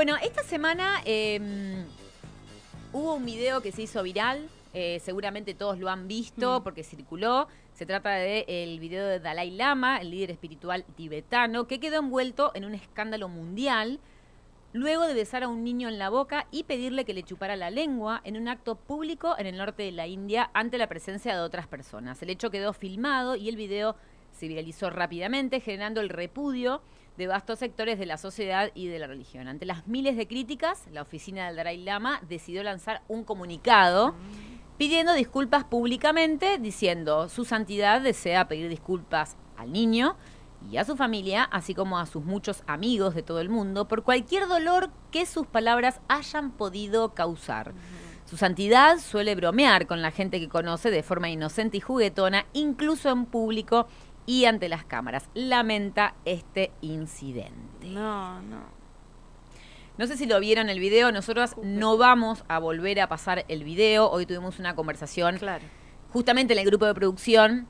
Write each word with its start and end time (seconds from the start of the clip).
Bueno, 0.00 0.16
esta 0.22 0.42
semana 0.42 1.02
eh, 1.04 1.84
hubo 2.90 3.16
un 3.16 3.26
video 3.26 3.60
que 3.60 3.70
se 3.70 3.82
hizo 3.82 4.02
viral. 4.02 4.48
eh, 4.72 4.98
seguramente 5.04 5.52
todos 5.52 5.78
lo 5.78 5.90
han 5.90 6.08
visto 6.08 6.60
Mm. 6.60 6.62
porque 6.62 6.84
circuló. 6.84 7.48
Se 7.74 7.84
trata 7.84 8.12
del 8.12 8.46
el 8.48 8.80
video 8.80 9.06
de 9.06 9.20
Dalai 9.20 9.50
Lama, 9.50 9.98
el 9.98 10.10
líder 10.10 10.30
espiritual 10.30 10.86
tibetano, 10.96 11.66
que 11.66 11.80
quedó 11.80 11.98
envuelto 11.98 12.50
en 12.54 12.64
un 12.64 12.74
escándalo 12.74 13.28
mundial 13.28 14.00
luego 14.72 15.06
de 15.06 15.12
besar 15.12 15.42
a 15.42 15.48
un 15.48 15.64
niño 15.64 15.90
en 15.90 15.98
la 15.98 16.08
boca 16.08 16.46
y 16.50 16.64
pedirle 16.64 17.04
que 17.04 17.12
le 17.12 17.22
chupara 17.22 17.54
la 17.56 17.68
lengua 17.68 18.22
en 18.24 18.38
un 18.38 18.48
acto 18.48 18.76
público 18.76 19.34
en 19.36 19.48
el 19.48 19.58
norte 19.58 19.82
de 19.82 19.92
la 19.92 20.06
India 20.06 20.50
ante 20.54 20.78
la 20.78 20.86
presencia 20.86 21.34
de 21.34 21.42
otras 21.42 21.66
personas. 21.66 22.22
El 22.22 22.30
hecho 22.30 22.50
quedó 22.50 22.72
filmado 22.72 23.36
y 23.36 23.50
el 23.50 23.56
video 23.56 23.96
se 24.32 24.48
viralizó 24.48 24.88
rápidamente, 24.88 25.60
generando 25.60 26.00
el 26.00 26.08
repudio 26.08 26.80
de 27.20 27.26
vastos 27.26 27.58
sectores 27.58 27.98
de 27.98 28.06
la 28.06 28.16
sociedad 28.16 28.70
y 28.74 28.86
de 28.86 28.98
la 28.98 29.06
religión. 29.06 29.46
Ante 29.46 29.66
las 29.66 29.86
miles 29.86 30.16
de 30.16 30.26
críticas, 30.26 30.86
la 30.90 31.02
oficina 31.02 31.46
del 31.46 31.56
Dalai 31.56 31.76
Lama 31.76 32.22
decidió 32.26 32.62
lanzar 32.62 33.02
un 33.08 33.24
comunicado 33.24 34.14
pidiendo 34.78 35.12
disculpas 35.12 35.64
públicamente, 35.64 36.56
diciendo 36.56 37.28
su 37.28 37.44
santidad 37.44 38.00
desea 38.00 38.48
pedir 38.48 38.70
disculpas 38.70 39.36
al 39.58 39.70
niño 39.70 40.16
y 40.70 40.78
a 40.78 40.84
su 40.86 40.96
familia, 40.96 41.44
así 41.44 41.74
como 41.74 41.98
a 41.98 42.06
sus 42.06 42.24
muchos 42.24 42.62
amigos 42.66 43.14
de 43.14 43.22
todo 43.22 43.42
el 43.42 43.50
mundo, 43.50 43.86
por 43.86 44.02
cualquier 44.02 44.48
dolor 44.48 44.88
que 45.10 45.26
sus 45.26 45.46
palabras 45.46 46.00
hayan 46.08 46.50
podido 46.50 47.12
causar. 47.12 47.74
Su 48.24 48.38
santidad 48.38 48.98
suele 48.98 49.34
bromear 49.34 49.86
con 49.86 50.00
la 50.00 50.10
gente 50.10 50.40
que 50.40 50.48
conoce 50.48 50.90
de 50.90 51.02
forma 51.02 51.28
inocente 51.28 51.76
y 51.76 51.80
juguetona, 51.80 52.46
incluso 52.54 53.10
en 53.10 53.26
público 53.26 53.88
y 54.30 54.44
ante 54.44 54.68
las 54.68 54.84
cámaras. 54.84 55.28
Lamenta 55.34 56.14
este 56.24 56.70
incidente. 56.82 57.88
No, 57.88 58.40
no. 58.42 58.60
No 59.98 60.06
sé 60.06 60.16
si 60.16 60.24
lo 60.26 60.38
vieron 60.38 60.68
el 60.68 60.78
video, 60.78 61.10
nosotros 61.10 61.56
no 61.64 61.98
vamos 61.98 62.44
a 62.46 62.60
volver 62.60 63.00
a 63.00 63.08
pasar 63.08 63.44
el 63.48 63.64
video. 63.64 64.08
Hoy 64.08 64.26
tuvimos 64.26 64.60
una 64.60 64.76
conversación 64.76 65.38
Claro. 65.38 65.64
justamente 66.12 66.52
en 66.52 66.60
el 66.60 66.66
grupo 66.66 66.86
de 66.86 66.94
producción 66.94 67.66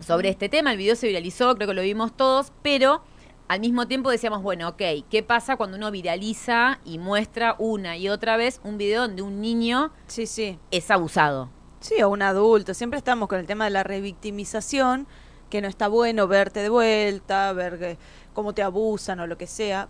sobre 0.00 0.28
este 0.28 0.50
tema. 0.50 0.70
El 0.72 0.76
video 0.76 0.96
se 0.96 1.06
viralizó, 1.06 1.54
creo 1.56 1.66
que 1.68 1.74
lo 1.74 1.80
vimos 1.80 2.14
todos, 2.14 2.52
pero 2.62 3.02
al 3.48 3.60
mismo 3.60 3.88
tiempo 3.88 4.10
decíamos, 4.10 4.42
bueno, 4.42 4.68
ok, 4.68 4.82
¿qué 5.08 5.22
pasa 5.26 5.56
cuando 5.56 5.78
uno 5.78 5.90
viraliza 5.90 6.78
y 6.84 6.98
muestra 6.98 7.56
una 7.58 7.96
y 7.96 8.10
otra 8.10 8.36
vez 8.36 8.60
un 8.64 8.76
video 8.76 9.00
donde 9.00 9.22
un 9.22 9.40
niño 9.40 9.92
Sí, 10.08 10.26
sí. 10.26 10.58
es 10.70 10.90
abusado? 10.90 11.48
Sí, 11.80 12.02
o 12.02 12.10
un 12.10 12.20
adulto. 12.20 12.74
Siempre 12.74 12.98
estamos 12.98 13.28
con 13.30 13.40
el 13.40 13.46
tema 13.46 13.64
de 13.64 13.70
la 13.70 13.82
revictimización, 13.82 15.08
que 15.52 15.60
no 15.60 15.68
está 15.68 15.86
bueno 15.86 16.26
verte 16.28 16.60
de 16.60 16.70
vuelta, 16.70 17.52
ver 17.52 17.78
que- 17.78 17.98
cómo 18.32 18.54
te 18.54 18.62
abusan 18.62 19.20
o 19.20 19.26
lo 19.26 19.36
que 19.36 19.46
sea. 19.46 19.86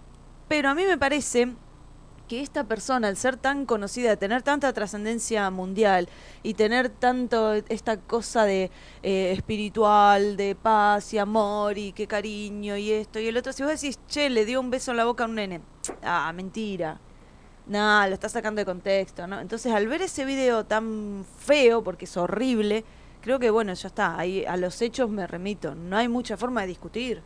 Pero 0.48 0.68
a 0.68 0.74
mí 0.74 0.82
me 0.84 0.98
parece 0.98 1.54
que 2.26 2.40
esta 2.40 2.64
persona, 2.64 3.06
al 3.06 3.16
ser 3.16 3.36
tan 3.36 3.64
conocida, 3.64 4.16
tener 4.16 4.42
tanta 4.42 4.72
trascendencia 4.72 5.48
mundial 5.52 6.08
y 6.42 6.54
tener 6.54 6.88
tanto 6.88 7.52
esta 7.52 7.96
cosa 7.96 8.42
de 8.44 8.72
eh, 9.04 9.30
espiritual, 9.36 10.36
de 10.36 10.56
paz 10.56 11.14
y 11.14 11.18
amor 11.18 11.78
y 11.78 11.92
qué 11.92 12.08
cariño 12.08 12.76
y 12.76 12.90
esto 12.90 13.20
y 13.20 13.28
el 13.28 13.36
otro, 13.36 13.52
si 13.52 13.62
vos 13.62 13.70
decís, 13.70 14.00
che, 14.08 14.30
le 14.30 14.44
dio 14.44 14.58
un 14.60 14.68
beso 14.68 14.90
en 14.90 14.96
la 14.96 15.04
boca 15.04 15.22
a 15.22 15.28
un 15.28 15.36
nene, 15.36 15.60
ah, 16.02 16.32
mentira. 16.34 16.98
No, 17.66 18.04
lo 18.08 18.14
está 18.14 18.28
sacando 18.28 18.58
de 18.60 18.64
contexto, 18.64 19.28
¿no? 19.28 19.38
Entonces, 19.38 19.72
al 19.72 19.86
ver 19.86 20.02
ese 20.02 20.24
video 20.24 20.64
tan 20.66 21.24
feo, 21.38 21.84
porque 21.84 22.06
es 22.06 22.16
horrible, 22.16 22.84
creo 23.22 23.38
que, 23.38 23.50
bueno, 23.50 23.72
ya 23.72 23.88
está, 23.88 24.18
ahí 24.18 24.44
a 24.44 24.56
los 24.56 24.82
hechos 24.82 25.08
me 25.08 25.26
remito. 25.26 25.74
No 25.74 25.96
hay 25.96 26.08
mucha 26.08 26.36
forma 26.36 26.60
de 26.62 26.66
discutir, 26.66 27.22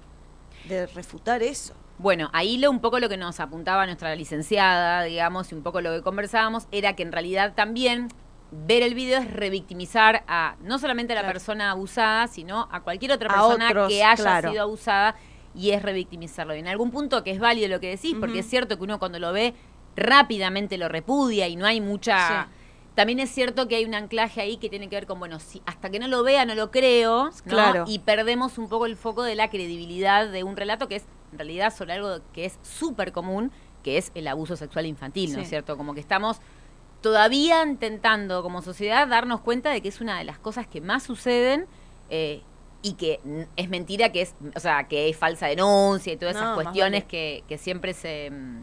de 0.68 0.86
refutar 0.86 1.42
eso. 1.42 1.74
Bueno, 1.98 2.28
ahí 2.32 2.58
lo, 2.58 2.70
un 2.70 2.80
poco 2.80 3.00
lo 3.00 3.08
que 3.08 3.16
nos 3.16 3.40
apuntaba 3.40 3.86
nuestra 3.86 4.14
licenciada, 4.14 5.02
digamos, 5.02 5.50
y 5.50 5.54
un 5.54 5.62
poco 5.62 5.80
lo 5.80 5.92
que 5.92 6.02
conversábamos, 6.02 6.68
era 6.70 6.94
que 6.94 7.02
en 7.02 7.10
realidad 7.10 7.54
también 7.54 8.08
ver 8.52 8.82
el 8.82 8.94
video 8.94 9.18
es 9.20 9.30
revictimizar 9.32 10.22
a 10.28 10.56
no 10.60 10.78
solamente 10.78 11.14
a 11.14 11.16
la 11.16 11.22
Claro. 11.22 11.32
persona 11.32 11.70
abusada, 11.72 12.28
sino 12.28 12.68
a 12.70 12.80
cualquier 12.82 13.12
otra 13.12 13.28
persona 13.28 13.68
otros, 13.70 13.88
que 13.88 14.04
haya 14.04 14.14
claro. 14.22 14.50
sido 14.50 14.62
abusada 14.62 15.16
y 15.54 15.70
es 15.70 15.82
revictimizarlo. 15.82 16.54
Y 16.54 16.58
en 16.58 16.68
algún 16.68 16.90
punto 16.90 17.24
que 17.24 17.30
es 17.30 17.40
válido 17.40 17.68
lo 17.68 17.80
que 17.80 17.88
decís, 17.88 18.14
porque 18.20 18.40
es 18.40 18.46
cierto 18.46 18.76
que 18.76 18.84
uno 18.84 18.98
cuando 18.98 19.18
lo 19.18 19.32
ve 19.32 19.54
rápidamente 19.96 20.76
lo 20.76 20.88
repudia 20.88 21.48
y 21.48 21.56
no 21.56 21.66
hay 21.66 21.80
mucha... 21.80 22.44
Sí. 22.44 22.52
También 22.96 23.20
es 23.20 23.30
cierto 23.30 23.68
que 23.68 23.76
hay 23.76 23.84
un 23.84 23.94
anclaje 23.94 24.40
ahí 24.40 24.56
que 24.56 24.68
tiene 24.68 24.88
que 24.88 24.96
ver 24.96 25.06
con, 25.06 25.18
bueno, 25.20 25.38
si 25.38 25.62
hasta 25.66 25.90
que 25.90 25.98
no 26.00 26.08
lo 26.08 26.22
vea 26.24 26.44
no 26.46 26.54
lo 26.56 26.70
creo, 26.72 27.26
¿no? 27.26 27.30
Claro. 27.44 27.84
Y 27.86 28.00
perdemos 28.00 28.58
un 28.58 28.68
poco 28.68 28.86
el 28.86 28.96
foco 28.96 29.22
de 29.22 29.34
la 29.36 29.50
credibilidad 29.50 30.28
de 30.28 30.42
un 30.42 30.56
relato 30.56 30.88
que 30.88 30.96
es 30.96 31.04
en 31.30 31.38
realidad 31.38 31.72
sobre 31.76 31.92
algo 31.92 32.18
que 32.32 32.46
es 32.46 32.58
súper 32.62 33.12
común, 33.12 33.52
que 33.84 33.98
es 33.98 34.10
el 34.14 34.26
abuso 34.26 34.56
sexual 34.56 34.86
infantil, 34.86 35.32
¿no 35.34 35.38
es 35.40 35.44
Sí. 35.44 35.50
cierto? 35.50 35.76
Como 35.76 35.94
que 35.94 36.00
estamos 36.00 36.38
todavía 37.02 37.62
intentando 37.64 38.42
como 38.42 38.62
sociedad 38.62 39.06
darnos 39.06 39.40
cuenta 39.40 39.70
de 39.70 39.80
que 39.80 39.88
es 39.88 40.00
una 40.00 40.18
de 40.18 40.24
las 40.24 40.38
cosas 40.38 40.66
que 40.66 40.80
más 40.80 41.02
suceden 41.02 41.66
eh, 42.10 42.42
y 42.82 42.94
que 42.94 43.20
es 43.56 43.68
mentira 43.68 44.10
que 44.10 44.22
es, 44.22 44.34
o 44.54 44.60
sea, 44.60 44.88
que 44.88 45.08
es 45.08 45.16
falsa 45.16 45.46
denuncia 45.48 46.12
y 46.12 46.16
todas 46.16 46.34
No, 46.34 46.40
esas 46.40 46.54
cuestiones 46.54 47.00
vale. 47.02 47.06
que, 47.08 47.44
que 47.48 47.58
siempre 47.58 47.92
se, 47.94 48.30
mm, 48.30 48.62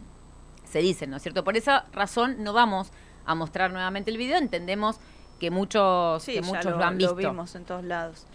se 0.64 0.78
dicen, 0.80 1.10
¿no 1.10 1.16
es 1.18 1.22
cierto? 1.22 1.44
Por 1.44 1.56
esa 1.56 1.86
razón 1.92 2.42
no 2.42 2.52
vamos 2.52 2.90
a 3.26 3.34
mostrar 3.34 3.72
nuevamente 3.72 4.10
el 4.10 4.16
video, 4.18 4.38
entendemos 4.38 4.96
que 5.40 5.50
muchos, 5.50 6.22
Sí, 6.22 6.32
que 6.34 6.40
ya 6.42 6.46
muchos 6.46 6.64
lo, 6.66 6.78
lo, 6.78 6.84
han 6.84 6.96
visto. 6.98 7.14
vimos 7.14 7.54
en 7.54 7.64
todos 7.64 7.84
lados. 7.84 8.26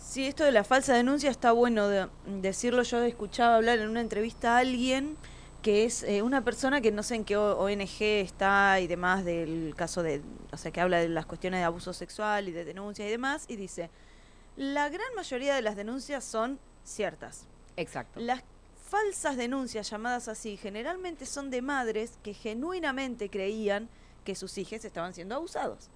Sí, 0.00 0.26
esto 0.26 0.44
de 0.44 0.52
la 0.52 0.62
falsa 0.64 0.94
denuncia 0.94 1.30
está 1.30 1.52
bueno 1.52 1.88
de- 1.88 2.08
decirlo. 2.26 2.82
Yo 2.82 3.02
escuchaba 3.02 3.56
hablar 3.56 3.78
en 3.80 3.88
una 3.88 4.00
entrevista 4.00 4.56
a 4.56 4.58
alguien 4.60 5.16
que 5.62 5.84
es 5.86 6.02
eh, 6.02 6.20
una 6.22 6.42
persona 6.44 6.80
que 6.82 6.92
no 6.92 7.02
sé 7.02 7.14
en 7.14 7.24
qué 7.24 7.36
ONG 7.38 8.02
está 8.02 8.78
y 8.80 8.86
demás 8.86 9.24
del 9.24 9.72
caso 9.76 10.02
de, 10.02 10.20
o 10.52 10.56
sea, 10.58 10.70
que 10.70 10.80
habla 10.80 10.98
de 10.98 11.08
las 11.08 11.24
cuestiones 11.26 11.60
de 11.60 11.64
abuso 11.64 11.92
sexual 11.94 12.48
y 12.48 12.52
de 12.52 12.64
denuncias 12.66 13.08
y 13.08 13.10
demás, 13.10 13.46
y 13.48 13.56
dice, 13.56 13.88
la 14.56 14.90
gran 14.90 15.06
mayoría 15.16 15.54
de 15.54 15.62
las 15.62 15.74
denuncias 15.74 16.22
son 16.22 16.58
ciertas. 16.84 17.46
Exacto. 17.78 18.20
Las 18.20 18.42
falsas 18.94 19.36
denuncias 19.36 19.90
llamadas 19.90 20.28
así 20.28 20.56
generalmente 20.56 21.26
son 21.26 21.50
de 21.50 21.62
madres 21.62 22.16
que 22.22 22.32
genuinamente 22.32 23.28
creían 23.28 23.88
que 24.22 24.36
sus 24.36 24.56
hijos 24.56 24.84
estaban 24.84 25.12
siendo 25.12 25.34
abusados. 25.34 25.90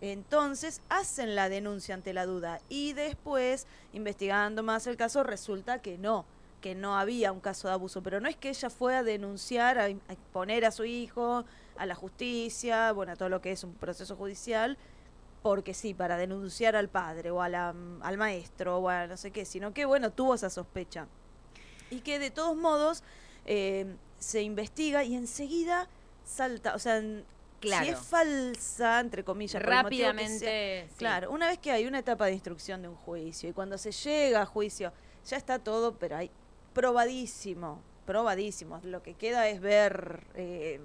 Entonces 0.00 0.82
hacen 0.88 1.36
la 1.36 1.48
denuncia 1.48 1.94
ante 1.94 2.12
la 2.12 2.26
duda 2.26 2.60
y 2.68 2.92
después, 2.94 3.68
investigando 3.92 4.64
más 4.64 4.88
el 4.88 4.96
caso, 4.96 5.22
resulta 5.22 5.80
que 5.80 5.96
no, 5.96 6.24
que 6.60 6.74
no 6.74 6.98
había 6.98 7.30
un 7.30 7.38
caso 7.38 7.68
de 7.68 7.74
abuso. 7.74 8.02
Pero 8.02 8.20
no 8.20 8.28
es 8.28 8.34
que 8.34 8.48
ella 8.48 8.68
fue 8.68 8.96
a 8.96 9.04
denunciar, 9.04 9.78
a, 9.78 9.86
exponer 9.86 10.64
a 10.64 10.72
su 10.72 10.84
hijo, 10.84 11.44
a 11.76 11.86
la 11.86 11.94
justicia, 11.94 12.90
bueno, 12.90 13.12
a 13.12 13.16
todo 13.16 13.28
lo 13.28 13.40
que 13.40 13.52
es 13.52 13.62
un 13.62 13.74
proceso 13.74 14.16
judicial, 14.16 14.76
porque 15.42 15.72
sí, 15.72 15.94
para 15.94 16.16
denunciar 16.16 16.74
al 16.74 16.88
padre 16.88 17.30
o 17.30 17.42
al 17.42 18.16
maestro 18.18 18.78
o 18.78 18.88
a 18.88 19.06
no 19.06 19.16
sé 19.16 19.30
qué, 19.30 19.44
sino 19.44 19.72
que, 19.72 19.84
bueno, 19.84 20.10
tuvo 20.10 20.34
esa 20.34 20.50
sospecha. 20.50 21.06
Y 21.90 22.00
que 22.00 22.18
de 22.18 22.30
todos 22.30 22.56
modos 22.56 23.02
eh, 23.46 23.94
se 24.18 24.42
investiga 24.42 25.04
y 25.04 25.14
enseguida 25.14 25.88
salta, 26.24 26.74
o 26.74 26.78
sea, 26.78 26.98
en- 26.98 27.24
Claro. 27.60 27.84
si 27.84 27.90
es 27.92 27.98
falsa, 27.98 29.00
entre 29.00 29.22
comillas, 29.22 29.60
sea, 29.62 29.82
Rápidamente. 29.82 30.86
sí. 30.88 30.94
Claro, 30.96 31.30
una 31.30 31.46
vez 31.46 31.58
que 31.58 31.70
hay 31.70 31.84
una 31.86 31.98
etapa 31.98 32.24
de 32.24 32.32
instrucción 32.32 32.80
de 32.80 32.88
un 32.88 32.94
juicio 32.96 33.50
y 33.50 33.52
cuando 33.52 33.76
se 33.76 33.92
llega 33.92 34.40
a 34.40 34.46
juicio, 34.46 34.94
ya 35.26 35.36
está 35.36 35.58
todo, 35.58 35.94
pero 35.98 36.16
hay 36.16 36.30
probadísimo, 36.72 37.82
probadísimo. 38.06 38.80
Lo 38.84 39.02
que 39.02 39.12
queda 39.14 39.48
es 39.48 39.60
ver 39.60 40.26
eh, 40.34 40.80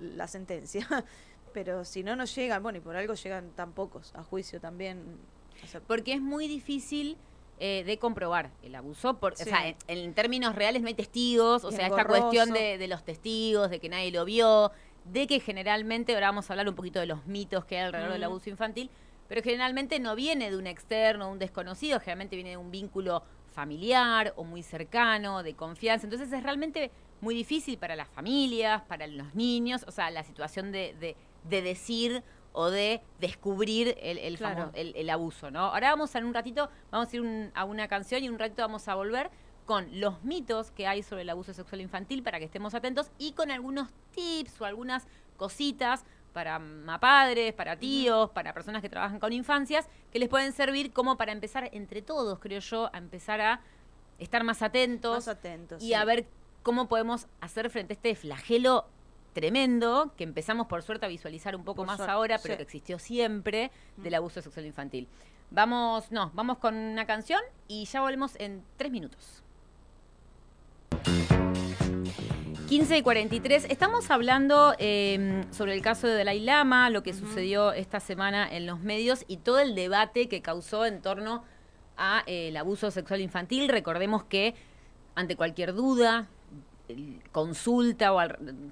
la 0.00 0.26
sentencia. 0.28 0.86
Pero 1.52 1.84
si 1.84 2.04
no, 2.04 2.14
no 2.14 2.26
llegan, 2.26 2.62
bueno, 2.62 2.78
y 2.78 2.80
por 2.80 2.94
algo 2.94 3.14
llegan 3.14 3.50
tan 3.56 3.72
pocos 3.72 4.12
a 4.14 4.22
juicio 4.22 4.60
también. 4.60 5.18
o 5.64 5.66
sea, 5.66 5.80
Porque 5.80 6.12
es 6.14 6.20
muy 6.20 6.46
difícil 6.46 7.16
eh, 7.60 7.84
de 7.84 7.98
comprobar 7.98 8.50
el 8.62 8.74
abuso. 8.74 9.18
Por, 9.18 9.36
Sí. 9.36 9.44
O 9.44 9.46
sea, 9.46 9.68
en, 9.68 9.76
en 9.86 10.14
términos 10.14 10.54
reales 10.54 10.82
no 10.82 10.88
hay 10.88 10.94
testigos. 10.94 11.62
O 11.64 11.70
sea, 11.70 11.86
esta 11.86 12.06
cuestión 12.06 12.50
de, 12.52 12.78
de 12.78 12.88
los 12.88 13.04
testigos, 13.04 13.70
de 13.70 13.78
que 13.78 13.88
nadie 13.88 14.10
lo 14.10 14.24
vio, 14.24 14.72
de 15.04 15.26
que 15.26 15.40
generalmente, 15.40 16.14
ahora 16.14 16.28
vamos 16.28 16.48
a 16.50 16.54
hablar 16.54 16.68
un 16.68 16.74
poquito 16.74 16.98
de 16.98 17.06
los 17.06 17.26
mitos 17.26 17.64
que 17.66 17.76
hay 17.78 17.84
alrededor 17.84 18.12
del 18.12 18.24
abuso 18.24 18.50
infantil, 18.50 18.90
pero 19.28 19.42
generalmente 19.42 20.00
no 20.00 20.16
viene 20.16 20.50
de 20.50 20.56
un 20.56 20.66
externo, 20.66 21.30
un 21.30 21.38
desconocido, 21.38 22.00
generalmente 22.00 22.34
viene 22.34 22.50
de 22.50 22.56
un 22.56 22.70
vínculo 22.70 23.22
familiar 23.52 24.32
o 24.36 24.44
muy 24.44 24.62
cercano, 24.62 25.42
de 25.42 25.54
confianza. 25.54 26.06
Entonces 26.06 26.32
es 26.32 26.42
realmente 26.42 26.90
muy 27.20 27.34
difícil 27.34 27.76
para 27.78 27.94
las 27.94 28.08
familias, 28.08 28.82
para 28.82 29.06
los 29.06 29.34
niños, 29.34 29.84
o 29.86 29.90
sea, 29.90 30.10
la 30.10 30.22
situación 30.24 30.72
de, 30.72 30.94
de, 30.98 31.14
de 31.44 31.62
decir 31.62 32.22
o 32.52 32.70
de 32.70 33.00
descubrir 33.20 33.96
el, 34.00 34.18
el, 34.18 34.36
Claro. 34.38 34.66
famo- 34.66 34.70
el- 34.74 34.94
el 34.96 35.10
abuso, 35.10 35.50
¿no? 35.50 35.60
Ahora 35.66 35.90
vamos 35.90 36.14
a 36.14 36.18
en 36.18 36.24
un 36.24 36.34
ratito, 36.34 36.68
vamos 36.90 37.12
a 37.12 37.16
ir 37.16 37.22
un- 37.22 37.50
a 37.54 37.64
una 37.64 37.86
canción 37.88 38.22
y 38.24 38.28
un 38.28 38.38
ratito 38.38 38.62
vamos 38.62 38.86
a 38.88 38.94
volver 38.94 39.30
con 39.66 39.86
los 40.00 40.22
mitos 40.24 40.70
que 40.72 40.86
hay 40.88 41.02
sobre 41.04 41.22
el 41.22 41.30
abuso 41.30 41.52
sexual 41.54 41.80
infantil 41.80 42.22
para 42.24 42.38
que 42.40 42.44
estemos 42.46 42.74
atentos 42.74 43.10
y 43.18 43.32
con 43.32 43.50
algunos 43.52 43.88
tips 44.12 44.60
o 44.60 44.64
algunas 44.64 45.06
cositas 45.36 46.04
para 46.32 46.60
padres, 47.00 47.52
para 47.54 47.76
tíos, 47.76 48.30
para 48.30 48.52
personas 48.52 48.82
que 48.82 48.88
trabajan 48.88 49.18
con 49.20 49.32
infancias, 49.32 49.88
que 50.12 50.18
les 50.18 50.28
pueden 50.28 50.52
servir 50.52 50.92
como 50.92 51.16
para 51.16 51.32
empezar 51.32 51.68
entre 51.72 52.02
todos, 52.02 52.38
creo 52.40 52.60
yo, 52.60 52.90
a 52.92 52.98
empezar 52.98 53.40
a 53.40 53.60
estar 54.18 54.44
más 54.44 54.62
atentos 54.62 55.14
más 55.26 55.28
atentos. 55.28 55.82
y 55.82 55.86
sí. 55.88 55.94
a 55.94 56.04
ver 56.04 56.26
cómo 56.62 56.88
podemos 56.88 57.26
hacer 57.40 57.70
frente 57.70 57.92
a 57.92 57.96
este 57.96 58.14
flagelo 58.14 58.86
tremendo 59.32 60.12
que 60.16 60.24
empezamos 60.24 60.66
por 60.66 60.82
suerte 60.82 61.06
a 61.06 61.08
visualizar 61.08 61.54
un 61.56 61.64
poco 61.64 61.82
Por 61.82 61.86
más 61.86 61.96
suerte, 61.96 62.12
ahora, 62.12 62.38
pero 62.42 62.54
sí. 62.54 62.56
que 62.58 62.62
existió 62.62 62.98
siempre 62.98 63.70
del 63.96 64.14
abuso 64.14 64.42
sexual 64.42 64.66
infantil. 64.66 65.08
Vamos, 65.50 66.12
no, 66.12 66.30
vamos 66.34 66.58
con 66.58 66.74
una 66.74 67.06
canción 67.06 67.40
y 67.66 67.84
ya 67.84 68.00
volvemos 68.00 68.36
en 68.38 68.62
tres 68.76 68.90
minutos. 68.92 69.42
15 72.68 72.98
y 72.98 73.02
43. 73.02 73.66
Estamos 73.68 74.12
hablando 74.12 74.76
eh, 74.78 75.44
sobre 75.50 75.74
el 75.74 75.82
caso 75.82 76.06
de 76.06 76.14
Dalai 76.14 76.38
Lama, 76.38 76.88
lo 76.88 77.02
que 77.02 77.12
sucedió 77.12 77.72
esta 77.72 77.98
semana 77.98 78.48
en 78.48 78.64
los 78.64 78.78
medios 78.78 79.24
y 79.26 79.38
todo 79.38 79.58
el 79.58 79.74
debate 79.74 80.28
que 80.28 80.40
causó 80.40 80.86
en 80.86 81.02
torno 81.02 81.42
a 81.96 82.22
eh, 82.26 82.56
abuso 82.56 82.92
sexual 82.92 83.22
infantil. 83.22 83.68
Recordemos 83.68 84.22
que 84.22 84.54
ante 85.16 85.34
cualquier 85.34 85.74
duda, 85.74 86.28
consulta 87.32 88.12
o 88.12 88.20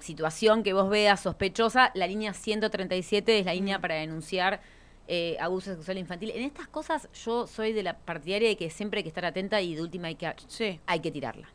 situación 0.01 0.63
que 0.63 0.73
vos 0.73 0.89
veas 0.89 1.19
sospechosa, 1.21 1.91
la 1.95 2.07
línea 2.07 2.33
137 2.33 3.39
es 3.39 3.45
la 3.45 3.53
línea 3.53 3.79
para 3.79 3.95
denunciar 3.95 4.61
eh, 5.07 5.37
abuso 5.39 5.73
sexual 5.75 5.97
infantil. 5.97 6.31
En 6.35 6.43
estas 6.43 6.67
cosas 6.67 7.09
yo 7.25 7.47
soy 7.47 7.73
de 7.73 7.83
la 7.83 7.97
partidaria 7.97 8.49
de 8.49 8.57
que 8.57 8.69
siempre 8.69 8.99
hay 8.99 9.03
que 9.03 9.09
estar 9.09 9.25
atenta 9.25 9.59
y 9.61 9.75
de 9.75 9.81
última 9.81 10.07
hay 10.07 10.15
que, 10.15 10.31
Sí. 10.47 10.79
hay 10.85 10.99
que 10.99 11.11
tirarla. 11.11 11.47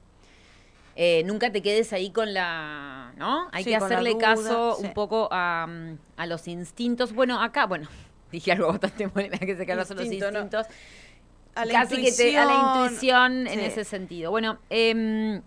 Eh, 0.97 1.23
nunca 1.25 1.51
te 1.51 1.61
quedes 1.61 1.93
ahí 1.93 2.11
con 2.11 2.33
la, 2.35 3.13
¿no? 3.17 3.49
Hay 3.53 3.65
Sí, 3.65 3.71
que 3.71 3.77
hacerle 3.77 4.11
duda, 4.11 4.21
caso 4.35 4.77
sí. 4.79 4.87
un 4.87 4.93
poco 4.95 5.29
a, 5.33 5.67
mm, 5.69 5.99
a 6.17 6.27
los 6.27 6.47
instintos. 6.47 7.13
Bueno, 7.13 7.41
acá, 7.43 7.67
bueno, 7.67 7.89
dije 8.33 8.53
algo 8.53 8.69
bastante 8.69 9.07
bueno, 9.09 9.37
que 9.39 9.57
se 9.57 9.67
quedaron 9.67 9.87
los 9.89 9.91
Instinto, 10.01 10.31
¿no? 10.31 10.39
instintos. 10.41 10.67
A 11.57 11.65
la 11.65 11.73
Casi 11.73 12.03
que 12.03 12.11
te, 12.13 12.37
a 12.37 12.45
la 12.47 12.55
intuición. 12.55 13.33
intuición 13.33 13.47
en 13.47 13.61
ese 13.61 13.85
sentido. 13.85 14.33
Bueno, 14.33 14.59
em, 14.71 15.41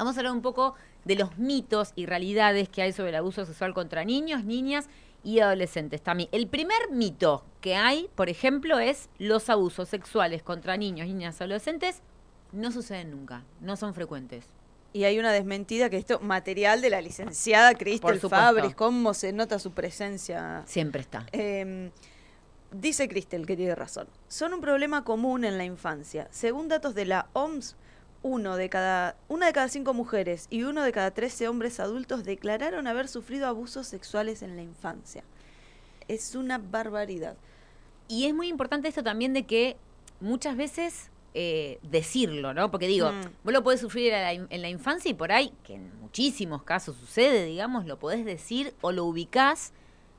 vamos 0.00 0.16
a 0.16 0.20
hablar 0.20 0.32
un 0.32 0.40
poco 0.40 0.74
de 1.04 1.14
los 1.14 1.36
mitos 1.36 1.92
y 1.94 2.06
realidades 2.06 2.70
que 2.70 2.80
hay 2.80 2.92
sobre 2.92 3.10
el 3.10 3.16
abuso 3.16 3.44
sexual 3.44 3.74
contra 3.74 4.02
niños, 4.02 4.44
niñas 4.44 4.88
y 5.22 5.40
adolescentes. 5.40 6.00
Tami, 6.00 6.30
el 6.32 6.48
primer 6.48 6.90
mito 6.90 7.44
que 7.60 7.76
hay, 7.76 8.08
por 8.14 8.30
ejemplo, 8.30 8.78
es 8.78 9.10
los 9.18 9.50
abusos 9.50 9.90
sexuales 9.90 10.42
contra 10.42 10.78
niños, 10.78 11.06
niñas 11.06 11.36
y 11.38 11.44
adolescentes 11.44 12.00
no 12.52 12.72
suceden 12.72 13.10
nunca, 13.10 13.44
no 13.60 13.76
son 13.76 13.92
frecuentes. 13.92 14.46
Y 14.94 15.04
hay 15.04 15.18
una 15.18 15.32
desmentida 15.32 15.90
que 15.90 15.98
esto, 15.98 16.18
material 16.20 16.80
de 16.80 16.88
la 16.88 17.02
licenciada 17.02 17.74
Cristel. 17.74 18.20
Fabris, 18.20 18.74
cómo 18.74 19.12
se 19.12 19.34
nota 19.34 19.58
su 19.58 19.72
presencia. 19.72 20.62
Siempre 20.64 21.02
está. 21.02 21.26
Eh, 21.32 21.90
dice 22.72 23.06
Cristel 23.06 23.44
que 23.44 23.54
tiene 23.54 23.74
razón. 23.74 24.08
Son 24.28 24.54
un 24.54 24.62
problema 24.62 25.04
común 25.04 25.44
en 25.44 25.58
la 25.58 25.64
infancia. 25.64 26.26
Según 26.30 26.68
datos 26.68 26.94
de 26.94 27.04
la 27.04 27.28
OMS, 27.34 27.76
uno 28.22 28.56
de 28.56 28.68
cada, 28.68 29.16
una 29.28 29.46
de 29.46 29.52
cada 29.52 29.68
cinco 29.68 29.94
mujeres 29.94 30.46
y 30.50 30.62
uno 30.64 30.82
de 30.82 30.92
cada 30.92 31.10
trece 31.12 31.48
hombres 31.48 31.80
adultos 31.80 32.24
declararon 32.24 32.86
haber 32.86 33.08
sufrido 33.08 33.46
abusos 33.46 33.86
sexuales 33.86 34.42
en 34.42 34.56
la 34.56 34.62
infancia. 34.62 35.24
Es 36.08 36.34
una 36.34 36.58
barbaridad. 36.58 37.36
Y 38.08 38.26
es 38.26 38.34
muy 38.34 38.48
importante 38.48 38.88
esto 38.88 39.02
también 39.02 39.32
de 39.32 39.44
que 39.46 39.76
muchas 40.20 40.56
veces 40.56 41.10
eh, 41.32 41.78
decirlo, 41.82 42.52
¿no? 42.54 42.72
Porque 42.72 42.88
digo, 42.88 43.12
Mm. 43.12 43.20
vos 43.44 43.52
lo 43.54 43.62
podés 43.62 43.78
sufrir 43.80 44.12
en 44.12 44.20
la, 44.22 44.34
in- 44.34 44.46
en 44.50 44.62
la 44.62 44.68
infancia 44.68 45.08
y 45.08 45.14
por 45.14 45.30
ahí, 45.30 45.52
que 45.62 45.74
en 45.76 45.92
muchísimos 46.00 46.64
casos 46.64 46.96
sucede, 46.96 47.44
digamos, 47.44 47.86
lo 47.86 48.00
podés 48.00 48.24
decir 48.24 48.74
o 48.80 48.90
lo 48.90 49.04
ubicás 49.04 49.72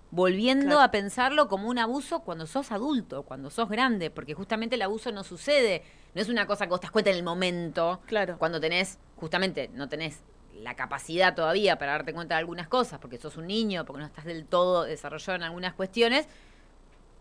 volviendo 0.10 0.68
Claro. 0.68 0.82
a 0.82 0.92
pensarlo 0.92 1.50
como 1.50 1.68
un 1.68 1.80
abuso 1.80 2.22
cuando 2.22 2.48
sos 2.48 2.72
adulto, 2.72 3.24
cuando 3.24 3.50
sos 3.50 3.68
grande, 3.70 4.10
porque 4.10 4.34
justamente 4.36 4.76
el 4.76 4.82
abuso 4.84 5.12
no 5.12 5.26
sucede, 5.26 5.84
no 6.14 6.22
es 6.22 6.30
una 6.30 6.46
cosa 6.48 6.66
que 6.66 6.70
vos 6.72 6.80
te 6.80 6.86
das 6.88 6.92
cuenta 6.92 7.10
en 7.12 7.18
el 7.18 7.24
momento, 7.24 8.02
Claro. 8.06 8.38
cuando 8.38 8.60
tenés, 8.60 9.00
justamente, 9.16 9.70
no 9.74 9.88
tenés 9.90 10.20
la 10.56 10.76
capacidad 10.76 11.34
todavía 11.34 11.78
para 11.78 11.94
darte 11.94 12.14
cuenta 12.14 12.36
de 12.36 12.40
algunas 12.40 12.68
cosas, 12.68 13.00
porque 13.00 13.18
sos 13.18 13.38
un 13.38 13.48
niño, 13.48 13.86
porque 13.86 14.02
no 14.02 14.06
estás 14.06 14.26
del 14.26 14.46
todo 14.46 14.84
desarrollado 14.84 15.36
en 15.38 15.44
algunas 15.44 15.74
cuestiones, 15.74 16.28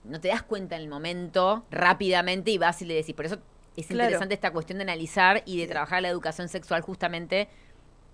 no 0.04 0.20
te 0.20 0.28
das 0.28 0.42
cuenta 0.42 0.76
en 0.76 0.82
el 0.82 0.88
momento 0.88 1.64
rápidamente 1.70 2.50
y 2.50 2.58
vas 2.58 2.81
y 2.82 2.87
le 2.87 2.94
decís. 2.94 3.14
Por 3.14 3.26
eso 3.26 3.38
es 3.76 3.87
Claro. 3.87 4.04
interesante 4.04 4.34
esta 4.34 4.50
cuestión 4.52 4.78
de 4.78 4.82
analizar 4.82 5.43
y 5.46 5.58
de 5.58 5.66
trabajar 5.69 6.02
la 6.02 6.08
educación 6.08 6.48
sexual 6.48 6.81
justamente 6.82 7.48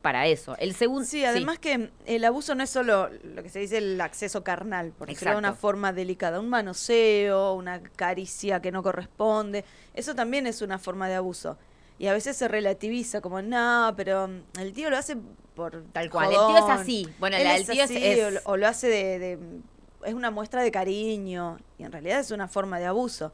para 0.07 0.29
eso. 0.29 0.57
El 0.59 0.73
segundo. 0.77 1.05
Sí, 1.05 1.25
además 1.25 1.59
que 1.59 1.91
el 2.07 2.25
abuso 2.25 2.55
no 2.55 2.63
es 2.63 2.71
solo 2.71 3.11
lo 3.25 3.43
que 3.43 3.49
se 3.49 3.59
dice 3.59 3.79
el 3.79 4.01
acceso 4.01 4.45
carnal, 4.45 4.93
porque 4.97 5.15
Exacto. 5.15 5.37
una 5.37 5.53
forma 5.53 5.93
delicada, 5.93 6.39
un 6.39 6.49
manoseo, 6.49 7.55
una 7.55 7.83
caricia 7.83 8.63
que 8.63 8.71
no 8.71 8.85
corresponde, 8.85 9.65
eso 9.95 10.15
también 10.15 10.47
es 10.47 10.63
una 10.63 10.79
forma 10.79 11.09
de 11.09 11.17
abuso. 11.17 11.59
Y 11.99 12.07
a 12.07 12.13
veces 12.13 12.37
se 12.37 12.47
relativiza 12.47 13.21
como, 13.21 13.43
no, 13.43 13.95
pero 13.97 14.29
mm, 14.29 14.61
el 14.61 14.73
tío 14.73 14.91
lo 14.91 14.97
hace 14.97 15.17
por 15.57 15.83
Tal 15.93 16.09
cual, 16.09 16.27
el 16.27 16.35
tío 16.37 16.57
es 16.59 16.71
así. 16.71 17.09
Bueno, 17.19 17.37
la 17.39 17.55
del 17.55 17.65
tío 17.67 17.83
es- 17.83 17.91
así, 17.91 17.97
es- 18.01 18.25
O, 18.27 18.31
lo- 18.31 18.41
o 18.45 18.57
lo 18.57 18.69
hace 18.69 18.87
de, 18.87 19.19
de- 19.19 19.39
es 20.05 20.15
una 20.15 20.31
muestra 20.31 20.63
de 20.63 20.71
cariño, 20.71 21.59
y 21.79 21.83
en 21.83 21.91
realidad 21.91 22.21
es 22.21 22.31
una 22.31 22.47
forma 22.47 22.79
de 22.79 22.87
abuso. 22.87 23.33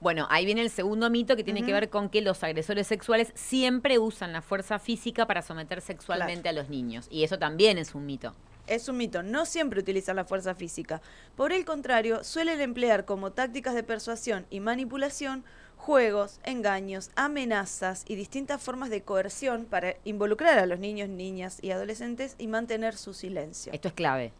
Bueno, 0.00 0.28
ahí 0.30 0.44
viene 0.44 0.62
el 0.62 0.70
segundo 0.70 1.10
mito 1.10 1.34
que 1.34 1.42
tiene 1.42 1.64
que 1.64 1.72
ver 1.72 1.90
con 1.90 2.08
que 2.08 2.20
los 2.20 2.44
agresores 2.44 2.86
sexuales 2.86 3.32
siempre 3.34 3.98
usan 3.98 4.32
la 4.32 4.42
fuerza 4.42 4.78
física 4.78 5.26
para 5.26 5.42
someter 5.42 5.80
sexualmente 5.80 6.48
a 6.48 6.52
los 6.52 6.68
niños. 6.68 7.08
Y 7.10 7.24
eso 7.24 7.38
también 7.38 7.78
es 7.78 7.94
un 7.94 8.06
mito. 8.06 8.32
Es 8.68 8.88
un 8.88 8.98
mito, 8.98 9.22
no 9.22 9.46
siempre 9.46 9.80
utilizan 9.80 10.16
la 10.16 10.24
fuerza 10.24 10.54
física. 10.54 11.00
Por 11.36 11.52
el 11.52 11.64
contrario, 11.64 12.22
suelen 12.22 12.60
emplear 12.60 13.06
como 13.06 13.32
tácticas 13.32 13.74
de 13.74 13.82
persuasión 13.82 14.46
y 14.50 14.60
manipulación 14.60 15.44
juegos, 15.78 16.38
engaños, 16.44 17.10
amenazas 17.16 18.04
y 18.06 18.14
distintas 18.16 18.60
formas 18.60 18.90
de 18.90 19.02
coerción 19.02 19.64
para 19.64 19.94
involucrar 20.04 20.58
a 20.58 20.66
los 20.66 20.78
niños, 20.78 21.08
niñas 21.08 21.58
y 21.62 21.70
adolescentes 21.70 22.34
y 22.38 22.46
mantener 22.46 22.96
su 22.96 23.14
silencio. 23.14 23.72
Esto 23.72 23.88
es 23.88 23.94
clave. 23.94 24.32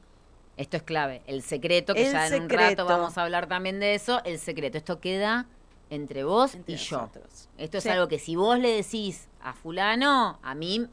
Esto 0.59 0.77
es 0.77 0.83
clave. 0.83 1.23
El 1.27 1.43
secreto, 1.43 1.95
que 1.95 2.07
El 2.07 2.13
ya 2.13 2.27
en 2.27 2.43
un 2.43 2.49
rato 2.51 2.85
vamos 2.85 3.17
a 3.17 3.23
hablar 3.23 3.47
también 3.47 3.81
de 3.81 3.95
eso. 3.95 4.23
El 4.25 4.39
secreto. 4.39 4.77
Esto 4.77 5.01
queda 5.01 5.47
entre 5.89 6.25
vos 6.25 6.55
Entre 6.55 6.75
y 6.75 6.77
yo. 6.77 7.09
Esto 7.57 7.79
es 7.79 7.87
algo 7.87 8.09
que 8.09 8.19
si 8.19 8.37
vos 8.37 8.59
le 8.59 8.71
decís 8.75 9.29
a 9.41 9.55
fulano, 9.55 10.39
a 10.43 10.55
mí 10.55 10.87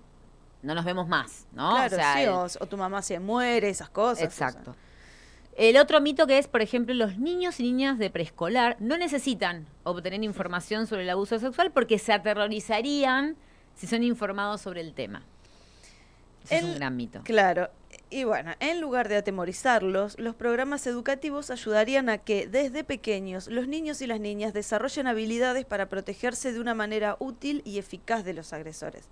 no 0.61 0.73
nos 0.75 0.85
vemos 0.85 1.07
más, 1.07 1.47
¿no? 1.51 1.71
Claro, 1.71 1.95
O 1.95 1.99
sea, 1.99 2.13
sí, 2.13 2.21
el- 2.21 2.29
o, 2.29 2.43
o 2.45 2.65
tu 2.67 2.77
mamá 2.77 3.01
se 3.01 3.19
muere, 3.19 3.69
esas 3.69 3.89
cosas. 3.89 4.27
o 4.27 4.31
sea. 4.31 4.47
Exacto. 4.49 4.75
El 5.57 5.77
otro 5.77 6.01
mito 6.01 6.27
que 6.27 6.37
es, 6.37 6.47
por 6.47 6.61
ejemplo, 6.61 6.93
los 6.93 7.17
niños 7.17 7.59
y 7.59 7.63
niñas 7.63 7.97
de 7.97 8.09
preescolar 8.09 8.75
no 8.79 8.97
necesitan 8.97 9.65
obtener 9.83 10.23
información 10.23 10.85
sobre 10.85 11.03
el 11.03 11.09
abuso 11.09 11.39
sexual 11.39 11.71
porque 11.71 11.97
se 11.97 12.13
aterrorizarían 12.13 13.35
si 13.73 13.87
son 13.87 14.03
informados 14.03 14.61
sobre 14.61 14.81
el 14.81 14.93
tema. 14.93 15.23
Es 16.49 16.61
un 16.63 16.75
gran 16.75 16.95
mito. 16.95 17.21
Claro. 17.23 17.69
Y 18.09 18.23
bueno, 18.23 18.53
en 18.59 18.81
lugar 18.81 19.09
de 19.09 19.17
atemorizarlos, 19.17 20.17
los 20.19 20.35
programas 20.35 20.85
educativos 20.87 21.49
ayudarían 21.49 22.07
a 22.09 22.19
que 22.19 22.47
desde 22.47 22.83
pequeños 22.83 23.47
los 23.47 23.67
niños 23.67 24.01
y 24.01 24.07
las 24.07 24.19
niñas 24.19 24.53
desarrollen 24.53 25.07
habilidades 25.07 25.65
para 25.65 25.87
protegerse 25.89 26.53
de 26.53 26.59
una 26.59 26.75
manera 26.75 27.17
útil 27.19 27.61
y 27.65 27.79
eficaz 27.79 28.23
de 28.23 28.33
los 28.33 28.53
agresores. 28.53 29.09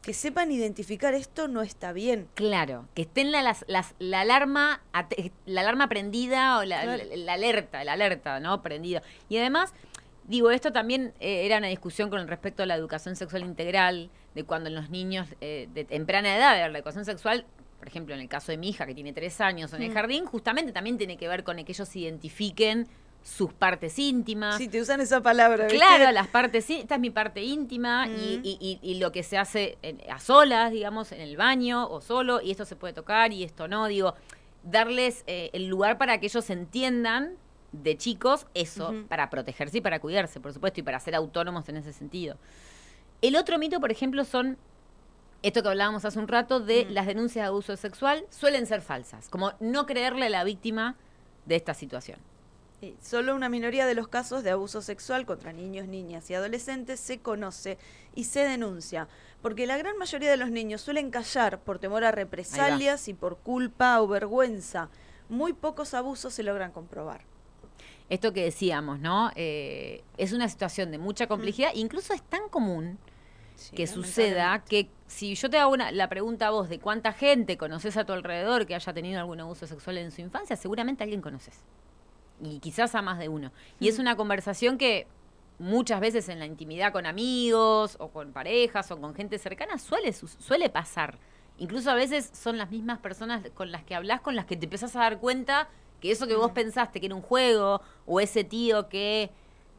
Que 0.00 0.14
sepan 0.14 0.50
identificar 0.52 1.12
esto 1.12 1.48
no 1.48 1.60
está 1.60 1.92
bien. 1.92 2.28
Claro, 2.34 2.88
que 2.94 3.02
estén 3.02 3.32
la, 3.32 3.42
las- 3.42 3.64
las- 3.68 3.94
la 3.98 4.20
alarma 4.20 4.80
la 5.44 5.60
alarma 5.60 5.88
prendida 5.88 6.58
o 6.58 6.64
la, 6.64 6.82
Claro. 6.82 7.02
la- 7.04 7.16
la 7.16 7.32
alerta, 7.34 7.84
la 7.84 7.92
alerta, 7.94 8.40
¿no? 8.40 8.62
Prendida. 8.62 9.02
Y 9.28 9.36
además, 9.36 9.74
digo, 10.26 10.52
esto 10.52 10.72
también 10.72 11.12
eh, 11.20 11.44
era 11.44 11.58
una 11.58 11.66
discusión 11.66 12.08
con 12.08 12.26
respecto 12.28 12.62
a 12.62 12.66
la 12.66 12.76
educación 12.76 13.16
sexual 13.16 13.42
integral, 13.42 14.08
de 14.34 14.44
cuando 14.44 14.70
los 14.70 14.88
niños 14.88 15.26
eh, 15.40 15.68
de 15.74 15.84
temprana 15.84 16.34
edad, 16.36 16.70
la 16.70 16.78
educación 16.78 17.04
sexual, 17.04 17.44
por 17.80 17.88
ejemplo, 17.88 18.14
en 18.14 18.20
el 18.20 18.28
caso 18.28 18.52
de 18.52 18.58
mi 18.58 18.68
hija 18.68 18.84
que 18.86 18.94
tiene 18.94 19.12
tres 19.14 19.40
años 19.40 19.72
en 19.72 19.80
el 19.82 19.90
Mm. 19.90 19.94
jardín, 19.94 20.24
justamente 20.26 20.70
también 20.70 20.98
tiene 20.98 21.16
que 21.16 21.26
ver 21.26 21.42
con 21.44 21.56
que 21.56 21.72
ellos 21.72 21.96
identifiquen 21.96 22.86
sus 23.22 23.52
partes 23.54 23.98
íntimas. 23.98 24.58
Si 24.58 24.68
te 24.68 24.80
usan 24.82 25.00
esa 25.00 25.22
palabra, 25.22 25.64
¿viste? 25.64 25.78
Claro, 25.78 26.12
las 26.12 26.28
partes, 26.28 26.64
sí, 26.66 26.76
esta 26.76 26.96
es 26.96 27.00
mi 27.00 27.08
parte 27.10 27.42
íntima 27.42 28.06
y, 28.06 28.38
Mm. 28.38 28.40
y- 28.44 28.58
y- 28.60 28.78
y 28.82 28.94
lo 29.00 29.12
que 29.12 29.22
se 29.22 29.38
hace 29.38 29.78
en- 29.82 29.98
a 30.10 30.20
solas, 30.20 30.72
digamos, 30.72 31.10
en 31.12 31.22
el 31.22 31.36
baño 31.38 31.88
o 31.88 32.02
solo, 32.02 32.40
y 32.42 32.50
esto 32.50 32.66
se 32.66 32.76
puede 32.76 32.92
tocar 32.92 33.32
y 33.32 33.42
esto 33.44 33.66
no, 33.66 33.86
digo, 33.88 34.14
darles 34.62 35.24
eh, 35.26 35.48
el 35.54 35.66
lugar 35.66 35.96
para 35.96 36.20
que 36.20 36.26
ellos 36.26 36.50
entiendan 36.50 37.32
de 37.72 37.96
chicos 37.96 38.46
eso, 38.52 38.94
para 39.08 39.30
protegerse 39.30 39.78
y 39.78 39.80
para 39.80 40.00
cuidarse, 40.00 40.38
por 40.38 40.52
supuesto, 40.52 40.80
y 40.80 40.82
para 40.82 41.00
ser 41.00 41.14
autónomos 41.14 41.66
en 41.70 41.76
ese 41.78 41.94
sentido. 41.94 42.36
El 43.22 43.36
otro 43.36 43.58
mito, 43.58 43.80
por 43.80 43.90
ejemplo, 43.90 44.24
son 44.24 44.58
esto 45.42 45.62
que 45.62 45.68
hablábamos 45.68 46.04
hace 46.04 46.18
un 46.18 46.28
rato 46.28 46.60
de 46.60 46.86
Mm. 46.86 46.92
las 46.92 47.06
denuncias 47.06 47.44
de 47.44 47.48
abuso 47.48 47.76
sexual 47.76 48.24
suelen 48.30 48.66
ser 48.66 48.82
falsas, 48.82 49.28
como 49.28 49.52
no 49.60 49.86
creerle 49.86 50.26
a 50.26 50.30
la 50.30 50.44
víctima 50.44 50.96
de 51.46 51.56
esta 51.56 51.74
situación. 51.74 52.18
Solo 53.02 53.34
una 53.34 53.50
minoría 53.50 53.84
de 53.84 53.94
los 53.94 54.08
casos 54.08 54.42
de 54.42 54.50
abuso 54.50 54.80
sexual 54.80 55.26
contra 55.26 55.52
niños, 55.52 55.86
niñas 55.86 56.30
y 56.30 56.34
adolescentes 56.34 56.98
se 56.98 57.18
conoce 57.20 57.76
y 58.14 58.24
se 58.24 58.40
denuncia, 58.40 59.06
porque 59.42 59.66
la 59.66 59.76
gran 59.76 59.98
mayoría 59.98 60.30
de 60.30 60.38
los 60.38 60.50
niños 60.50 60.80
suelen 60.80 61.10
callar 61.10 61.60
por 61.60 61.78
temor 61.78 62.04
a 62.04 62.10
represalias 62.10 63.06
y 63.08 63.12
por 63.14 63.36
culpa 63.36 64.00
o 64.00 64.08
vergüenza. 64.08 64.88
Muy 65.28 65.52
pocos 65.52 65.92
abusos 65.92 66.32
se 66.32 66.42
logran 66.42 66.72
comprobar. 66.72 67.22
esto 68.08 68.32
que 68.32 68.42
decíamos, 68.42 68.98
¿no? 68.98 69.30
Eh, 69.36 70.02
es 70.16 70.32
una 70.32 70.48
situación 70.48 70.90
de 70.90 70.98
mucha 70.98 71.28
complejidad, 71.28 71.70
incluso 71.74 72.12
es 72.12 72.22
tan 72.22 72.48
común 72.48 72.98
Sí, 73.54 73.76
que 73.76 73.86
suceda 73.86 74.64
que 74.64 74.88
si 75.10 75.34
yo 75.34 75.50
te 75.50 75.58
hago 75.58 75.72
una, 75.72 75.90
la 75.90 76.08
pregunta 76.08 76.46
a 76.46 76.50
vos 76.50 76.68
de 76.68 76.78
cuánta 76.78 77.12
gente 77.12 77.56
conoces 77.58 77.96
a 77.96 78.04
tu 78.04 78.12
alrededor 78.12 78.64
que 78.66 78.74
haya 78.76 78.92
tenido 78.92 79.18
algún 79.18 79.40
abuso 79.40 79.66
sexual 79.66 79.98
en 79.98 80.12
su 80.12 80.20
infancia, 80.20 80.54
seguramente 80.56 81.02
alguien 81.02 81.20
conoces. 81.20 81.58
Y 82.42 82.60
quizás 82.60 82.94
a 82.94 83.02
más 83.02 83.18
de 83.18 83.28
uno. 83.28 83.50
Y 83.80 83.88
es 83.88 83.98
una 83.98 84.16
conversación 84.16 84.78
que 84.78 85.06
muchas 85.58 86.00
veces 86.00 86.28
en 86.28 86.38
la 86.38 86.46
intimidad 86.46 86.92
con 86.92 87.06
amigos 87.06 87.96
o 87.98 88.08
con 88.08 88.32
parejas 88.32 88.90
o 88.92 89.00
con 89.00 89.14
gente 89.14 89.38
cercana 89.38 89.78
suele, 89.78 90.12
su- 90.12 90.28
suele 90.28 90.70
pasar. 90.70 91.18
Incluso 91.58 91.90
a 91.90 91.94
veces 91.94 92.30
son 92.32 92.56
las 92.56 92.70
mismas 92.70 92.98
personas 93.00 93.42
con 93.52 93.70
las 93.72 93.82
que 93.84 93.94
hablas 93.94 94.20
con 94.22 94.36
las 94.36 94.46
que 94.46 94.56
te 94.56 94.64
empezás 94.66 94.94
a 94.96 95.00
dar 95.00 95.18
cuenta 95.18 95.68
que 96.00 96.10
eso 96.12 96.26
que 96.26 96.34
vos 96.36 96.52
pensaste 96.52 97.00
que 97.00 97.06
era 97.06 97.14
un 97.14 97.20
juego 97.20 97.82
o 98.06 98.20
ese 98.20 98.44
tío 98.44 98.88
que 98.88 99.30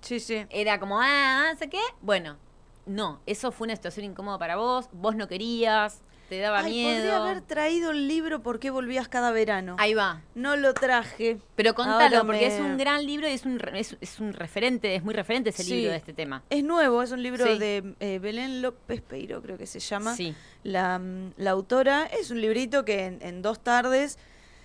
Sí, 0.01 0.19
sí. 0.19 0.45
era 0.50 0.79
como, 0.79 1.00
ah, 1.01 1.47
no 1.53 1.57
sé 1.57 1.69
qué. 1.69 1.79
Bueno, 2.01 2.38
no, 2.85 3.21
eso 3.25 3.51
fue 3.51 3.65
una 3.67 3.75
situación 3.75 4.05
incómoda 4.05 4.38
para 4.38 4.55
vos, 4.55 4.89
vos 4.91 5.15
no 5.15 5.27
querías, 5.27 6.01
te 6.29 6.39
daba 6.39 6.59
Ay, 6.59 6.71
miedo. 6.71 6.95
podría 6.95 7.17
haber 7.17 7.41
traído 7.41 7.91
el 7.91 8.07
libro 8.07 8.41
¿Por 8.41 8.59
qué 8.59 8.69
volvías 8.69 9.09
cada 9.09 9.31
verano? 9.31 9.75
Ahí 9.79 9.93
va. 9.93 10.21
No 10.33 10.55
lo 10.55 10.73
traje. 10.73 11.38
Pero 11.57 11.75
contalo, 11.75 12.25
porque 12.25 12.39
me- 12.39 12.45
es 12.47 12.59
un 12.61 12.77
gran 12.77 13.05
libro 13.05 13.27
y 13.27 13.31
es 13.33 13.45
un, 13.45 13.59
es, 13.75 13.97
es 14.00 14.19
un 14.21 14.31
referente, 14.31 14.95
es 14.95 15.03
muy 15.03 15.13
referente 15.13 15.50
ese 15.50 15.63
Sí. 15.65 15.75
libro 15.75 15.91
de 15.91 15.97
este 15.97 16.13
tema. 16.13 16.41
Es 16.50 16.63
nuevo, 16.63 17.03
es 17.03 17.11
un 17.11 17.21
libro 17.21 17.45
Sí. 17.45 17.59
de 17.59 17.95
eh, 18.00 18.19
Belén 18.19 18.61
López 18.61 19.01
Peiro, 19.01 19.41
creo 19.41 19.57
que 19.57 19.67
se 19.67 19.79
llama. 19.81 20.15
Sí. 20.15 20.33
La, 20.63 21.00
mm, 21.00 21.33
la 21.35 21.51
autora 21.51 22.05
es 22.05 22.31
un 22.31 22.39
librito 22.39 22.85
que 22.85 23.05
en, 23.07 23.19
en 23.21 23.41
dos 23.41 23.59
tardes, 23.61 24.17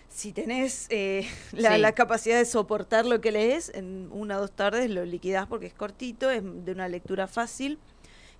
si 0.08 0.32
tenés 0.32 0.86
eh, 0.90 1.26
la, 1.52 1.74
Sí. 1.74 1.80
la 1.80 1.92
capacidad 1.96 2.38
de 2.38 2.44
soportar 2.44 3.06
lo 3.06 3.20
que 3.20 3.32
lees, 3.32 3.72
en 3.74 4.08
una 4.12 4.36
o 4.38 4.40
dos 4.42 4.52
tardes 4.52 4.88
lo 4.88 5.04
liquidás 5.04 5.48
porque 5.48 5.66
es 5.66 5.74
cortito, 5.74 6.30
es 6.30 6.42
de 6.44 6.70
una 6.70 6.88
lectura 6.88 7.26
fácil. 7.26 7.80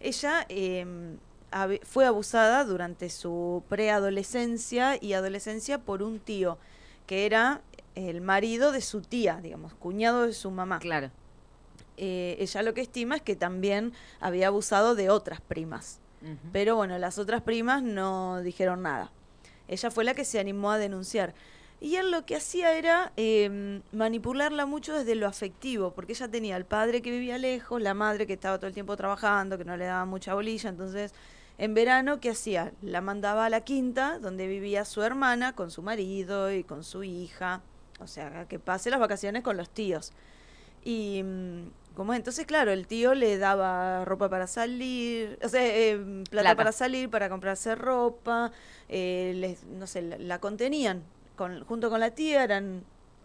Ella 0.01 0.47
eh, 0.49 0.87
habe- 1.51 1.81
fue 1.85 2.05
abusada 2.07 2.65
durante 2.65 3.09
su 3.11 3.63
preadolescencia 3.69 4.99
y 5.01 5.13
adolescencia 5.15 5.79
por 5.79 6.03
un 6.03 6.19
tío, 6.19 6.59
que 7.07 7.27
era 7.27 7.63
el 7.95 8.21
marido 8.21 8.73
de 8.73 8.81
su 8.83 9.01
tía, 9.01 9.41
digamos, 9.43 9.75
cuñado 9.75 10.23
de 10.27 10.33
su 10.33 10.51
mamá. 10.51 10.79
Claro. 10.81 11.11
Eh, 11.97 12.37
ella 12.41 12.63
lo 12.63 12.75
que 12.75 12.83
estima 12.83 13.17
es 13.17 13.23
que 13.23 13.37
también 13.37 13.93
había 14.21 14.49
abusado 14.49 14.95
de 14.95 15.09
otras 15.11 15.41
primas. 15.41 15.99
Pero 16.53 16.75
bueno, 16.75 16.99
las 16.99 17.19
otras 17.19 17.41
primas 17.43 17.85
no 17.85 18.41
dijeron 18.43 18.83
nada. 18.83 19.13
Ella 19.69 19.91
fue 19.93 20.03
la 20.03 20.13
que 20.15 20.25
se 20.25 20.41
animó 20.41 20.73
a 20.73 20.79
denunciar. 20.79 21.35
Y 21.81 21.97
él 21.97 22.11
lo 22.11 22.25
que 22.25 22.37
hacía 22.37 22.73
era 22.77 23.13
eh, 23.17 23.81
manipularla 23.93 24.65
mucho 24.67 24.95
desde 24.95 25.15
lo 25.15 25.27
afectivo, 25.27 25.93
porque 25.93 26.13
ella 26.13 26.29
tenía 26.29 26.57
al 26.57 26.65
padre 26.65 27.03
que 27.03 27.11
vivía 27.11 27.37
lejos, 27.39 27.83
la 27.83 27.93
madre 27.93 28.27
que 28.27 28.33
estaba 28.33 28.57
todo 28.59 28.67
el 28.69 28.75
tiempo 28.75 28.97
trabajando, 28.97 29.59
que 29.59 29.65
no 29.65 29.77
le 29.77 29.85
daba 29.85 30.07
mucha 30.07 30.33
bolilla. 30.35 30.71
Entonces, 30.71 31.13
en 31.59 31.75
verano, 31.75 32.19
¿qué 32.19 32.31
hacía? 32.31 32.73
La 32.81 33.03
mandaba 33.03 33.45
a 33.47 33.51
la 33.51 33.61
quinta, 33.61 34.19
donde 34.19 34.47
vivía 34.47 34.85
su 34.87 35.03
hermana, 35.03 35.55
con 35.55 35.71
su 35.71 35.83
marido 35.83 36.51
y 36.51 36.65
con 36.65 36.83
su 36.83 37.05
hija. 37.05 37.61
O 38.01 38.07
sea, 38.07 38.47
que 38.49 38.59
pase 38.59 38.91
las 38.91 39.01
vacaciones 39.01 39.43
con 39.43 39.57
los 39.59 39.69
tíos. 39.69 40.13
Y 40.83 41.23
mm, 41.25 41.95
como 41.95 42.15
entonces, 42.15 42.47
claro, 42.47 42.71
el 42.73 42.87
tío 42.87 43.15
le 43.15 43.37
daba 43.39 44.05
ropa 44.07 44.29
para 44.31 44.47
salir, 44.47 45.39
o 45.43 45.49
sea, 45.49 45.67
eh, 45.67 45.97
plata, 46.31 46.43
Plata. 46.43 46.57
para 46.57 46.73
salir, 46.73 47.11
para 47.11 47.29
comprarse 47.29 47.75
ropa, 47.75 48.51
eh, 48.89 49.33
les- 49.37 49.65
no 49.65 49.87
sé, 49.87 50.01
la, 50.03 50.17
la 50.19 50.39
contenían 50.41 51.03
con, 51.37 51.65
junto 51.65 51.91
con 51.91 52.01
la 52.01 52.11
tía, 52.11 52.43
eran 52.43 52.83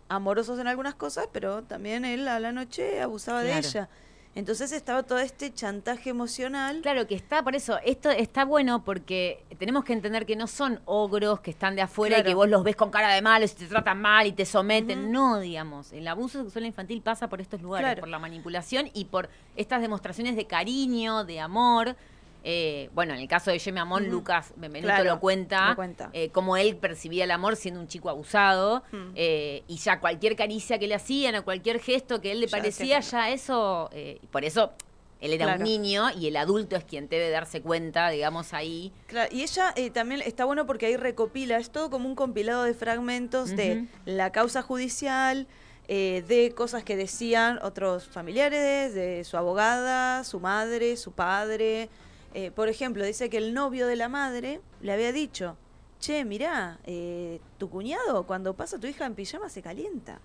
amorosos 0.09 0.59
en 0.59 0.67
algunas 0.67 0.95
cosas, 0.95 1.27
pero 1.31 1.63
también 1.63 2.05
él 2.05 2.27
a 2.27 2.39
la 2.39 2.51
noche 2.51 3.01
abusaba 3.01 3.41
de 3.41 3.57
ella. 3.57 3.89
Entonces 4.33 4.71
estaba 4.71 5.03
todo 5.03 5.19
este 5.19 5.53
chantaje 5.53 6.09
emocional. 6.09 6.79
Claro 6.81 7.05
que 7.05 7.15
está, 7.15 7.43
por 7.43 7.53
eso, 7.53 7.77
esto 7.83 8.09
está 8.09 8.45
bueno 8.45 8.81
porque 8.85 9.43
tenemos 9.59 9.83
que 9.83 9.91
entender 9.91 10.25
que 10.25 10.37
no 10.37 10.47
son 10.47 10.79
ogros 10.85 11.41
que 11.41 11.51
están 11.51 11.75
de 11.75 11.81
afuera 11.81 12.19
y 12.19 12.23
que 12.23 12.33
vos 12.33 12.47
los 12.47 12.63
ves 12.63 12.77
con 12.77 12.91
cara 12.91 13.13
de 13.13 13.21
malos 13.21 13.51
y 13.51 13.55
te 13.55 13.65
tratan 13.67 13.99
mal 14.01 14.25
y 14.27 14.31
te 14.31 14.45
someten. 14.45 15.11
No, 15.11 15.39
digamos. 15.41 15.91
El 15.91 16.07
abuso 16.07 16.43
sexual 16.43 16.65
infantil 16.65 17.01
pasa 17.01 17.27
por 17.27 17.41
estos 17.41 17.61
lugares, 17.61 17.85
Claro. 17.87 17.99
por 17.99 18.09
la 18.09 18.19
manipulación 18.19 18.89
y 18.93 19.03
por 19.05 19.29
estas 19.57 19.81
demostraciones 19.81 20.37
de 20.37 20.45
cariño, 20.47 21.25
de 21.25 21.41
amor. 21.41 21.97
Eh, 22.43 22.89
bueno, 22.93 23.13
en 23.13 23.19
el 23.19 23.27
caso 23.27 23.51
de 23.51 23.59
Jimmy 23.59 23.79
Amón. 23.79 24.09
Lucas 24.09 24.53
Benvenuto 24.55 24.87
Claro, 24.93 25.03
lo 25.03 25.19
cuenta, 25.19 25.69
lo 25.69 25.75
cuenta. 25.75 26.09
eh, 26.13 26.29
cómo 26.31 26.57
él 26.57 26.75
percibía 26.75 27.23
el 27.25 27.31
amor 27.31 27.55
siendo 27.55 27.79
un 27.79 27.87
chico 27.87 28.09
abusado 28.09 28.83
Mm. 28.91 29.11
eh, 29.15 29.63
y 29.67 29.77
ya 29.77 29.99
cualquier 29.99 30.35
caricia 30.35 30.79
que 30.79 30.87
le 30.87 30.95
hacían 30.95 31.35
o 31.35 31.43
cualquier 31.43 31.79
gesto 31.79 32.19
que 32.19 32.31
él 32.31 32.39
le 32.39 32.47
Ya 32.47 32.57
parecía, 32.57 32.99
ya 32.99 33.29
eso, 33.29 33.89
eh, 33.93 34.19
por 34.31 34.43
eso 34.43 34.71
él 35.19 35.33
era 35.33 35.45
Claro. 35.45 35.59
un 35.59 35.63
niño 35.65 36.09
y 36.17 36.25
el 36.27 36.35
adulto 36.35 36.75
es 36.75 36.83
quien 36.83 37.07
debe 37.07 37.29
darse 37.29 37.61
cuenta, 37.61 38.09
digamos, 38.09 38.53
ahí. 38.55 38.91
Claro, 39.05 39.29
y 39.31 39.43
ella 39.43 39.71
eh, 39.75 39.91
también 39.91 40.23
está 40.25 40.45
bueno 40.45 40.65
porque 40.65 40.87
ahí 40.87 40.97
recopila, 40.97 41.57
es 41.57 41.69
todo 41.69 41.91
como 41.91 42.07
un 42.09 42.15
compilado 42.15 42.63
de 42.63 42.73
fragmentos 42.73 43.55
de 43.55 43.85
la 44.05 44.31
causa 44.31 44.63
judicial, 44.63 45.45
eh, 45.87 46.23
de 46.27 46.53
cosas 46.55 46.83
que 46.83 46.95
decían 46.95 47.59
otros 47.61 48.07
familiares, 48.07 48.95
de 48.95 49.23
su 49.23 49.37
abogada, 49.37 50.23
su 50.23 50.39
madre, 50.39 50.97
su 50.97 51.11
padre. 51.11 51.89
Eh, 52.33 52.51
por 52.51 52.69
ejemplo, 52.69 53.03
dice 53.05 53.29
que 53.29 53.37
el 53.37 53.53
novio 53.53 53.87
de 53.87 53.95
la 53.95 54.07
madre 54.09 54.61
le 54.81 54.93
había 54.93 55.11
dicho, 55.11 55.57
che, 55.99 56.23
mirá, 56.25 56.79
eh, 56.85 57.39
tu 57.57 57.69
cuñado 57.69 58.25
cuando 58.25 58.55
pasa 58.55 58.79
tu 58.79 58.87
hija 58.87 59.05
en 59.05 59.15
pijama 59.15 59.49
se 59.49 59.61
calienta. 59.61 60.19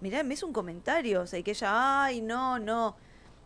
Mirá, 0.00 0.22
me 0.22 0.34
hizo 0.34 0.46
un 0.46 0.52
comentario, 0.52 1.22
o 1.22 1.26
sea, 1.26 1.38
y 1.38 1.42
que 1.42 1.50
ella, 1.52 2.04
ay, 2.04 2.20
no, 2.20 2.58
no. 2.58 2.96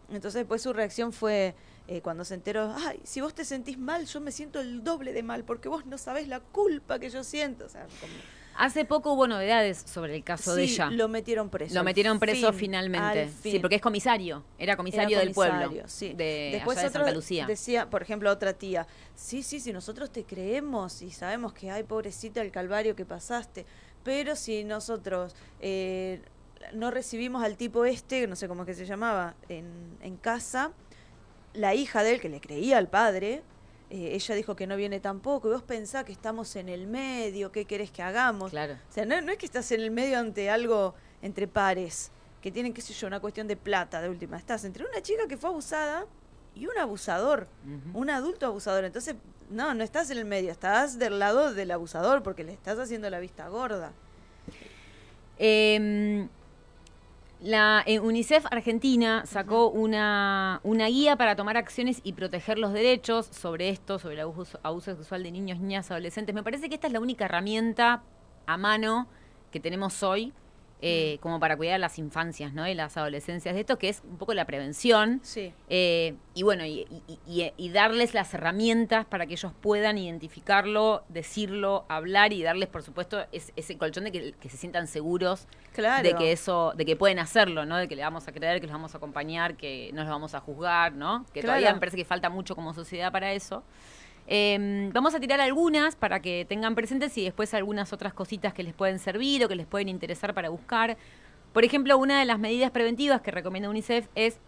Entonces 0.08 0.40
después 0.40 0.62
su 0.62 0.72
reacción 0.72 1.12
fue 1.12 1.54
eh, 1.88 2.00
cuando 2.02 2.24
se 2.24 2.34
enteró, 2.34 2.74
ay, 2.76 3.00
si 3.04 3.20
vos 3.20 3.34
te 3.34 3.44
sentís 3.44 3.78
mal, 3.78 4.06
yo 4.06 4.20
me 4.20 4.30
siento 4.32 4.60
el 4.60 4.84
doble 4.84 5.12
de 5.12 5.22
mal, 5.22 5.44
porque 5.44 5.68
vos 5.68 5.86
no 5.86 5.98
sabés 5.98 6.28
la 6.28 6.40
culpa 6.40 6.98
que 6.98 7.10
yo 7.10 7.24
siento. 7.24 7.64
O 7.64 7.68
sea, 7.68 7.86
como- 8.00 8.12
Hace 8.58 8.84
poco 8.84 9.12
hubo 9.12 9.26
novedades 9.26 9.82
sobre 9.86 10.16
el 10.16 10.24
caso 10.24 10.54
de 10.54 10.64
ella. 10.64 10.90
lo 10.90 11.08
metieron 11.08 11.50
preso. 11.50 11.74
Lo 11.74 11.84
metieron 11.84 12.18
preso 12.18 12.52
fin, 12.52 12.60
finalmente. 12.60 13.22
al 13.22 13.30
Sí, 13.30 13.58
porque 13.58 13.76
es 13.76 13.82
comisario. 13.82 14.44
Era 14.58 14.76
comisario, 14.76 15.16
Era 15.18 15.24
del 15.24 15.34
pueblo. 15.34 15.70
sí. 15.86 16.14
De, 16.14 16.50
Después 16.54 16.78
allá 16.78 16.88
de 16.88 16.92
Santa 16.92 17.10
Lucía. 17.12 17.46
decía, 17.46 17.90
por 17.90 18.02
ejemplo, 18.02 18.30
otra 18.30 18.52
tía, 18.52 18.86
sí, 19.14 19.42
sí, 19.42 19.60
sí, 19.60 19.72
nosotros 19.72 20.10
te 20.10 20.24
creemos 20.24 21.02
y 21.02 21.10
sabemos 21.10 21.52
que, 21.52 21.70
ay, 21.70 21.82
pobrecita, 21.82 22.40
el 22.42 22.50
calvario 22.50 22.96
que 22.96 23.04
pasaste, 23.04 23.66
pero 24.02 24.36
si 24.36 24.64
nosotros 24.64 25.34
eh, 25.60 26.20
no 26.72 26.90
recibimos 26.90 27.44
al 27.44 27.56
tipo 27.56 27.84
este, 27.84 28.26
no 28.26 28.36
sé 28.36 28.48
cómo 28.48 28.62
es 28.62 28.66
que 28.66 28.74
se 28.74 28.86
llamaba, 28.86 29.34
en, 29.48 29.66
en 30.00 30.16
casa, 30.16 30.72
la 31.54 31.74
hija 31.74 32.02
de 32.02 32.14
él, 32.14 32.20
que 32.20 32.28
le 32.28 32.40
creía 32.40 32.78
al 32.78 32.88
padre, 32.88 33.42
eh, 33.90 34.10
ella 34.14 34.34
dijo 34.34 34.56
que 34.56 34.66
no 34.66 34.76
viene 34.76 35.00
tampoco, 35.00 35.48
y 35.48 35.52
vos 35.52 35.62
pensás 35.62 36.04
que 36.04 36.12
estamos 36.12 36.56
en 36.56 36.68
el 36.68 36.86
medio, 36.86 37.52
¿qué 37.52 37.64
querés 37.64 37.90
que 37.90 38.02
hagamos? 38.02 38.50
Claro. 38.50 38.74
O 38.74 38.92
sea, 38.92 39.04
no, 39.04 39.20
no 39.20 39.32
es 39.32 39.38
que 39.38 39.46
estás 39.46 39.70
en 39.72 39.80
el 39.80 39.90
medio 39.90 40.18
ante 40.18 40.50
algo 40.50 40.94
entre 41.22 41.46
pares, 41.46 42.10
que 42.42 42.50
tienen, 42.50 42.72
qué 42.72 42.80
sé 42.80 42.92
yo, 42.92 43.06
una 43.06 43.20
cuestión 43.20 43.46
de 43.46 43.56
plata 43.56 44.00
de 44.00 44.08
última. 44.08 44.36
Estás 44.36 44.64
entre 44.64 44.84
una 44.84 45.00
chica 45.02 45.26
que 45.28 45.36
fue 45.36 45.50
abusada 45.50 46.06
y 46.54 46.66
un 46.66 46.78
abusador, 46.78 47.48
un 47.92 48.10
adulto 48.10 48.46
abusador. 48.46 48.84
Entonces, 48.84 49.16
no, 49.50 49.74
no 49.74 49.84
estás 49.84 50.10
en 50.10 50.18
el 50.18 50.24
medio, 50.24 50.50
estás 50.50 50.98
del 50.98 51.18
lado 51.18 51.54
del 51.54 51.70
abusador 51.70 52.22
porque 52.22 52.44
le 52.44 52.52
estás 52.52 52.78
haciendo 52.78 53.08
la 53.10 53.20
vista 53.20 53.48
gorda. 53.48 53.92
Eh, 55.38 56.26
la 57.40 57.82
eh, 57.86 58.00
UNICEF 58.00 58.46
Argentina 58.50 59.24
sacó 59.26 59.68
una, 59.68 60.60
una 60.62 60.86
guía 60.86 61.16
para 61.16 61.36
tomar 61.36 61.56
acciones 61.56 62.00
y 62.02 62.14
proteger 62.14 62.58
los 62.58 62.72
derechos 62.72 63.26
sobre 63.26 63.68
esto, 63.68 63.98
sobre 63.98 64.14
el 64.14 64.20
abuso, 64.22 64.58
abuso 64.62 64.96
sexual 64.96 65.22
de 65.22 65.30
niños, 65.30 65.60
niñas, 65.60 65.90
adolescentes. 65.90 66.34
Me 66.34 66.42
parece 66.42 66.68
que 66.68 66.74
esta 66.74 66.86
es 66.86 66.92
la 66.92 67.00
única 67.00 67.26
herramienta 67.26 68.02
a 68.46 68.56
mano 68.56 69.06
que 69.50 69.60
tenemos 69.60 70.02
hoy 70.02 70.32
eh, 70.82 71.18
como 71.20 71.40
para 71.40 71.56
cuidar 71.56 71.80
las 71.80 71.98
infancias 71.98 72.52
¿no? 72.52 72.68
y 72.68 72.74
las 72.74 72.96
adolescencias 72.96 73.54
de 73.54 73.60
esto, 73.62 73.78
que 73.78 73.88
es 73.88 74.02
un 74.08 74.18
poco 74.18 74.34
la 74.34 74.44
prevención. 74.44 75.20
Sí. 75.22 75.52
Eh, 75.68 76.14
y 76.34 76.42
bueno, 76.42 76.64
y, 76.66 76.86
y- 77.08 77.18
y- 77.26 77.52
y 77.56 77.68
darles 77.70 78.12
las 78.14 78.32
herramientas 78.34 79.06
para 79.06 79.26
que 79.26 79.32
ellos 79.34 79.52
puedan 79.60 79.96
identificarlo, 79.98 81.02
decirlo, 81.08 81.84
hablar 81.88 82.32
y 82.32 82.42
darles, 82.42 82.68
por 82.68 82.82
supuesto, 82.82 83.24
es- 83.32 83.52
ese 83.56 83.78
colchón 83.78 84.04
de 84.04 84.12
que, 84.12 84.32
que 84.32 84.48
se 84.48 84.56
sientan 84.56 84.86
seguros 84.86 85.46
Claro. 85.72 86.02
de 86.06 86.14
que 86.14 86.32
eso, 86.32 86.72
de 86.76 86.84
que 86.84 86.96
pueden 86.96 87.18
hacerlo, 87.18 87.64
¿no? 87.66 87.76
De 87.78 87.88
que 87.88 87.96
le 87.96 88.02
vamos 88.02 88.28
a 88.28 88.32
creer, 88.32 88.60
que 88.60 88.66
los 88.66 88.72
vamos 88.74 88.94
a 88.94 88.98
acompañar, 88.98 89.56
que 89.56 89.90
no 89.94 90.02
los 90.02 90.10
vamos 90.10 90.34
a 90.34 90.40
juzgar, 90.40 90.92
¿no? 90.92 91.24
Que 91.32 91.40
Claro. 91.40 91.46
todavía 91.58 91.72
me 91.74 91.80
parece 91.80 91.96
que 91.96 92.04
falta 92.04 92.28
mucho 92.30 92.54
como 92.54 92.72
sociedad 92.74 93.10
para 93.12 93.32
eso. 93.32 93.62
Eh, 94.28 94.90
vamos 94.92 95.14
a 95.14 95.20
tirar 95.20 95.40
algunas 95.40 95.94
para 95.96 96.20
que 96.20 96.44
tengan 96.48 96.74
presentes 96.74 97.16
y 97.18 97.24
después 97.24 97.54
algunas 97.54 97.92
otras 97.92 98.12
cositas 98.12 98.52
que 98.52 98.62
les 98.62 98.74
pueden 98.74 98.98
servir 98.98 99.44
o 99.44 99.48
que 99.48 99.54
les 99.56 99.66
pueden 99.66 99.88
interesar 99.88 100.34
para 100.34 100.48
buscar. 100.48 100.96
Por 101.52 101.64
ejemplo, 101.64 101.96
una 101.96 102.18
de 102.18 102.24
las 102.26 102.38
medidas 102.38 102.70
preventivas 102.70 103.20
que 103.22 103.30
recomienda 103.30 103.68
UNICEF 103.70 104.08
es 104.14 104.38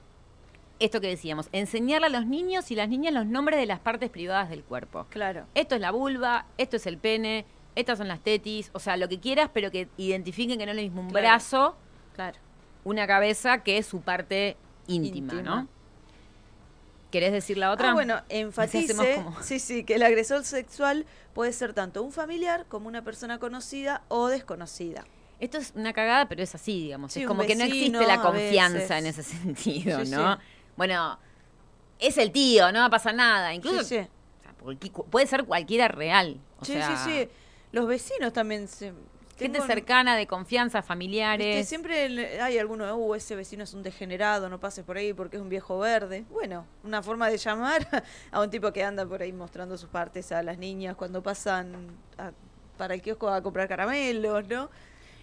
esto 0.80 1.00
que 1.00 1.08
decíamos, 1.08 1.48
enseñarle 1.52 2.06
a 2.06 2.10
los 2.10 2.26
niños 2.26 2.70
y 2.70 2.76
las 2.76 2.88
niñas 2.88 3.12
los 3.12 3.26
nombres 3.26 3.58
de 3.58 3.66
las 3.66 3.80
partes 3.80 4.10
privadas 4.10 4.48
del 4.48 4.62
cuerpo. 4.62 5.06
Claro. 5.10 5.44
Esto 5.54 5.74
es 5.74 5.80
la 5.80 5.90
vulva, 5.90 6.46
esto 6.56 6.76
es 6.76 6.86
el 6.86 6.98
pene, 6.98 7.46
estas 7.74 7.98
son 7.98 8.06
las 8.06 8.20
tetis, 8.20 8.70
o 8.74 8.78
sea, 8.78 8.96
lo 8.96 9.08
que 9.08 9.18
quieras, 9.18 9.50
pero 9.52 9.70
que 9.72 9.88
identifiquen 9.96 10.58
que 10.58 10.66
no 10.66 10.70
es 10.72 10.76
lo 10.76 10.82
mismo 10.82 11.00
un 11.00 11.08
Claro. 11.10 11.22
brazo, 11.26 11.76
Claro. 12.14 12.38
una 12.84 13.06
cabeza, 13.08 13.64
que 13.64 13.78
es 13.78 13.86
su 13.86 14.02
parte 14.02 14.56
íntima, 14.86 15.32
Íntima. 15.34 15.42
¿no? 15.42 15.68
¿Querés 17.10 17.32
decir 17.32 17.56
la 17.56 17.70
otra? 17.70 17.90
Ah, 17.90 17.94
bueno, 17.94 18.20
enfatice, 18.28 19.14
como- 19.14 19.42
sí, 19.42 19.58
sí, 19.58 19.84
que 19.84 19.94
el 19.94 20.02
agresor 20.02 20.44
sexual 20.44 21.06
puede 21.32 21.52
ser 21.52 21.72
tanto 21.72 22.02
un 22.02 22.12
familiar 22.12 22.66
como 22.68 22.86
una 22.88 23.02
persona 23.02 23.38
conocida 23.38 24.02
o 24.08 24.28
desconocida. 24.28 25.04
Esto 25.40 25.56
es 25.58 25.72
una 25.74 25.92
cagada, 25.92 26.28
pero 26.28 26.42
es 26.42 26.54
así, 26.54 26.82
digamos. 26.82 27.12
Sí, 27.12 27.20
es 27.22 27.26
como 27.26 27.46
que 27.46 27.54
no 27.54 27.64
existe 27.64 28.06
la 28.06 28.20
confianza 28.20 28.98
en 28.98 29.06
ese 29.06 29.22
sentido, 29.22 30.04
Sí, 30.04 30.10
¿no? 30.10 30.34
sí. 30.36 30.42
Bueno, 30.76 31.18
es 31.98 32.18
el 32.18 32.30
tío, 32.32 32.70
no 32.72 32.80
va 32.80 32.86
a 32.86 32.90
pasar 32.90 33.14
nada. 33.14 33.54
Incluso 33.54 33.82
Sí, 33.84 34.00
sí. 34.00 34.08
o 34.40 34.42
sea, 34.42 34.84
puede 35.10 35.26
ser 35.26 35.44
cualquiera 35.44 35.88
real. 35.88 36.38
O 36.60 36.64
sí, 36.64 36.72
sea, 36.72 36.96
sí, 36.96 37.10
sí. 37.10 37.28
Los 37.72 37.86
vecinos 37.86 38.32
también 38.32 38.68
se... 38.68 38.92
Gente 39.38 39.60
cercana, 39.62 40.16
de 40.16 40.26
confianza, 40.26 40.78
Viste, 40.78 40.88
familiares. 40.88 41.68
siempre 41.68 42.08
le- 42.08 42.40
hay 42.40 42.58
alguno, 42.58 42.94
uh, 42.96 43.14
ese 43.14 43.36
vecino 43.36 43.64
es 43.64 43.72
un 43.74 43.82
degenerado, 43.82 44.48
no 44.48 44.58
pases 44.58 44.84
por 44.84 44.96
ahí 44.96 45.12
porque 45.12 45.36
es 45.36 45.42
un 45.42 45.48
viejo 45.48 45.78
verde. 45.78 46.24
Bueno, 46.30 46.66
una 46.84 47.02
forma 47.02 47.28
de 47.30 47.38
llamar 47.38 47.86
a 48.32 48.40
un 48.40 48.50
tipo 48.50 48.72
que 48.72 48.82
anda 48.82 49.06
por 49.06 49.22
ahí 49.22 49.32
mostrando 49.32 49.76
sus 49.78 49.88
partes 49.88 50.32
a 50.32 50.42
las 50.42 50.58
niñas 50.58 50.96
cuando 50.96 51.22
pasan 51.22 51.96
a- 52.18 52.32
para 52.76 52.94
el 52.94 53.02
kiosco 53.02 53.28
a 53.28 53.42
comprar 53.42 53.68
caramelos, 53.68 54.46
¿no? 54.48 54.70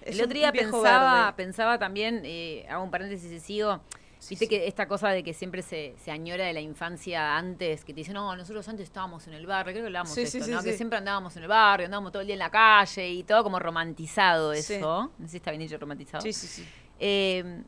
Es 0.01 0.15
El 0.19 0.25
otro 0.25 0.33
día 0.35 0.51
pensaba, 0.51 1.21
verde. 1.25 1.33
pensaba 1.37 1.79
también, 1.79 2.21
eh, 2.25 2.65
hago 2.69 2.83
un 2.83 2.91
paréntesis 2.91 3.31
y 3.31 3.39
sigo, 3.39 3.81
viste 4.29 4.47
que 4.47 4.67
esta 4.67 4.87
cosa 4.87 5.09
de 5.09 5.23
que 5.23 5.33
siempre 5.33 5.61
se, 5.61 5.95
se 5.97 6.11
añora 6.11 6.45
de 6.45 6.53
la 6.53 6.61
infancia 6.61 7.37
antes, 7.37 7.83
que 7.85 7.93
te 7.93 8.01
dicen, 8.01 8.13
no, 8.13 8.35
nosotros 8.35 8.67
antes 8.67 8.83
estábamos 8.85 9.27
en 9.27 9.33
el 9.33 9.45
barrio, 9.45 9.73
creo 9.73 9.83
que 9.83 9.87
hablábamos 9.87 10.13
Sí, 10.13 10.21
de 10.21 10.27
sí, 10.27 10.37
esto, 10.37 10.45
sí, 10.47 10.51
¿no? 10.55 10.63
Que 10.63 10.73
siempre 10.73 10.97
andábamos 10.97 11.35
en 11.37 11.43
el 11.43 11.49
barrio, 11.49 11.85
andábamos 11.85 12.11
todo 12.11 12.21
el 12.21 12.27
día 12.27 12.35
en 12.35 12.39
la 12.39 12.49
calle 12.51 13.09
y 13.09 13.23
todo 13.23 13.43
como 13.43 13.59
romantizado 13.59 14.53
eso. 14.53 15.11
No 15.17 15.25
sé 15.25 15.31
si 15.31 15.37
está 15.37 15.51
bien 15.51 15.61
dicho 15.61 15.77
romantizado. 15.77 16.21
Sí, 16.21 16.33
sí, 16.33 16.47
sí. 16.47 16.65
Eh, 16.99 17.63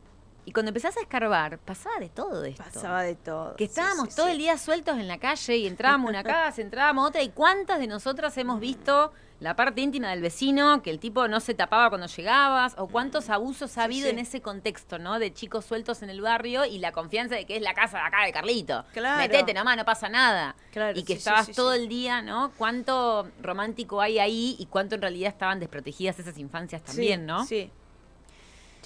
y 0.48 0.54
cuando 0.54 0.70
empezás 0.70 0.96
a 0.96 1.02
escarbar, 1.02 1.60
pasaba 1.60 2.00
de 2.00 2.08
todo 2.08 2.46
esto. 2.46 2.64
Pasaba 2.64 3.04
de 3.04 3.16
todo. 3.16 3.58
Que 3.58 3.66
estábamos 3.66 4.08
sí, 4.08 4.16
todo 4.16 4.28
sí. 4.28 4.32
el 4.32 4.38
día 4.38 4.58
sueltos 4.58 4.98
en 4.98 5.10
la 5.10 5.18
calle 5.18 5.58
y 5.58 5.68
entrábamos 5.68 6.10
una 6.10 6.24
casa, 6.24 6.62
entrábamos 6.62 7.10
otra. 7.10 7.22
¿Y 7.22 7.32
cuántas 7.32 7.80
de 7.80 7.88
nosotras 7.88 8.38
hemos 8.38 8.62
visto 8.62 9.12
la 9.42 9.58
parte 9.58 9.82
íntima 9.82 10.10
del 10.10 10.22
vecino, 10.22 10.82
que 10.82 10.90
el 10.90 11.00
tipo 11.00 11.28
no 11.28 11.42
se 11.42 11.54
tapaba 11.54 11.90
cuando 11.90 12.08
llegabas? 12.08 12.76
¿O 12.78 12.88
cuántos 12.88 13.30
abusos 13.30 13.78
ha 13.78 13.84
habido 13.84 14.08
en 14.08 14.20
ese 14.20 14.40
contexto, 14.40 15.00
¿no? 15.00 15.20
De 15.20 15.34
chicos 15.34 15.66
sueltos 15.66 16.02
en 16.02 16.10
el 16.10 16.22
barrio 16.22 16.64
y 16.64 16.80
la 16.80 16.94
confianza 16.94 17.36
de 17.36 17.46
que 17.46 17.58
es 17.58 17.62
la 17.62 17.74
casa 17.74 17.98
de 17.98 18.04
acá 18.06 18.24
de 18.24 18.32
Carlito. 18.32 18.86
Claro. 18.94 19.18
Metete 19.18 19.54
nomás, 19.54 19.76
no 19.76 19.84
pasa 19.84 20.08
nada. 20.08 20.56
Claro, 20.72 20.98
y 20.98 21.04
que 21.04 21.12
estabas 21.12 21.52
todo 21.52 21.74
el 21.74 21.90
día, 21.90 22.22
¿no? 22.22 22.54
Cuánto 22.58 23.30
romántico 23.42 24.00
hay 24.00 24.18
ahí 24.18 24.56
y 24.60 24.68
cuánto 24.68 24.96
en 24.96 25.02
realidad 25.02 25.30
estaban 25.34 25.60
desprotegidas 25.60 26.18
esas 26.20 26.38
infancias 26.38 26.82
también, 26.84 27.26
¿no? 27.26 27.44
Sí. 27.44 27.70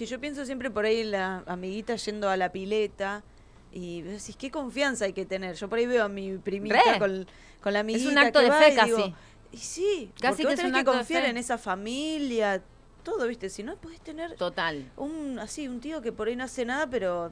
Sí, 0.01 0.07
yo 0.07 0.19
pienso 0.19 0.47
siempre 0.47 0.71
por 0.71 0.85
ahí 0.85 1.03
la 1.03 1.43
amiguita 1.45 1.95
yendo 1.95 2.27
a 2.27 2.35
la 2.35 2.51
pileta 2.51 3.23
y 3.71 4.01
decís, 4.01 4.35
qué 4.35 4.49
confianza 4.49 5.05
hay 5.05 5.13
que 5.13 5.27
tener. 5.27 5.53
Yo 5.55 5.69
por 5.69 5.77
ahí 5.77 5.85
veo 5.85 6.03
a 6.05 6.09
mi 6.09 6.39
primita 6.39 6.97
con, 6.97 7.27
con 7.61 7.71
la 7.71 7.81
amiguita 7.81 8.09
un 8.09 8.17
acto 8.17 8.39
que 8.39 8.45
de 8.45 8.49
va 8.49 8.57
fe 8.57 8.73
y 8.73 8.75
casi. 8.75 8.89
digo, 8.89 9.13
y 9.51 9.57
sí, 9.57 10.11
Casi 10.19 10.21
porque 10.21 10.37
que 10.37 10.43
vos 10.45 10.53
es 10.53 10.59
tenés 10.59 10.79
que 10.79 10.85
confiar 10.85 11.25
en 11.25 11.37
esa 11.37 11.59
familia, 11.59 12.63
todo, 13.03 13.27
¿viste? 13.27 13.47
Si 13.51 13.61
no, 13.61 13.75
podés 13.75 14.01
tener 14.01 14.35
Total. 14.37 14.91
un 14.97 15.37
así 15.37 15.67
un 15.67 15.79
tío 15.79 16.01
que 16.01 16.11
por 16.11 16.29
ahí 16.29 16.35
no 16.35 16.45
hace 16.45 16.65
nada, 16.65 16.89
pero 16.89 17.31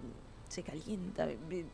se 0.49 0.63
calienta. 0.63 1.27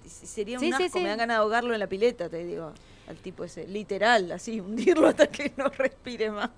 Sería 0.06 0.58
un 0.58 0.64
sí, 0.64 0.72
asco, 0.72 0.90
sí. 0.90 1.00
me 1.00 1.10
dan 1.10 1.18
ganas 1.18 1.38
de 1.38 1.40
ahogarlo 1.40 1.74
en 1.74 1.80
la 1.80 1.88
pileta, 1.88 2.30
te 2.30 2.44
digo. 2.44 2.72
Al 3.08 3.18
tipo 3.18 3.44
ese, 3.44 3.68
literal, 3.68 4.32
así, 4.32 4.60
hundirlo 4.62 5.08
hasta 5.08 5.28
que 5.28 5.54
no 5.58 5.70
respire 5.70 6.32
más. 6.32 6.50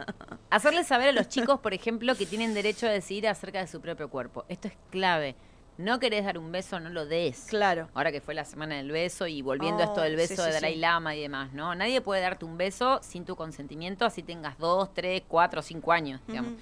Hacerles 0.49 0.87
saber 0.87 1.09
a 1.09 1.11
los 1.11 1.29
chicos, 1.29 1.59
por 1.59 1.73
ejemplo, 1.73 2.15
que 2.15 2.25
tienen 2.25 2.53
derecho 2.53 2.87
a 2.87 2.89
decidir 2.89 3.27
acerca 3.27 3.59
de 3.59 3.67
su 3.67 3.81
propio 3.81 4.09
cuerpo. 4.09 4.45
Esto 4.49 4.67
es 4.67 4.73
clave. 4.89 5.35
No 5.77 5.99
querés 5.99 6.25
dar 6.25 6.39
un 6.39 6.51
beso, 6.51 6.79
no 6.79 6.89
lo 6.89 7.05
des. 7.05 7.45
Claro. 7.49 7.89
Ahora 7.93 8.11
que 8.11 8.19
fue 8.19 8.33
la 8.33 8.45
semana 8.45 8.75
del 8.77 8.89
beso 8.89 9.27
y 9.27 9.43
volviendo 9.43 9.83
a 9.83 9.85
esto 9.85 10.01
Oh, 10.01 10.03
del 10.03 10.15
beso 10.15 10.41
sí, 10.41 10.41
de 10.41 10.53
Dalai. 10.53 10.75
Lama 10.75 11.15
y 11.15 11.21
demás, 11.21 11.53
¿no? 11.53 11.75
Nadie 11.75 12.01
puede 12.01 12.21
darte 12.21 12.45
un 12.45 12.57
beso 12.57 12.99
sin 13.03 13.25
tu 13.25 13.35
consentimiento, 13.35 14.03
así 14.03 14.23
tengas 14.23 14.57
dos, 14.57 14.91
tres, 14.93 15.21
cuatro, 15.27 15.61
cinco 15.61 15.91
años, 15.91 16.19
digamos. 16.27 16.53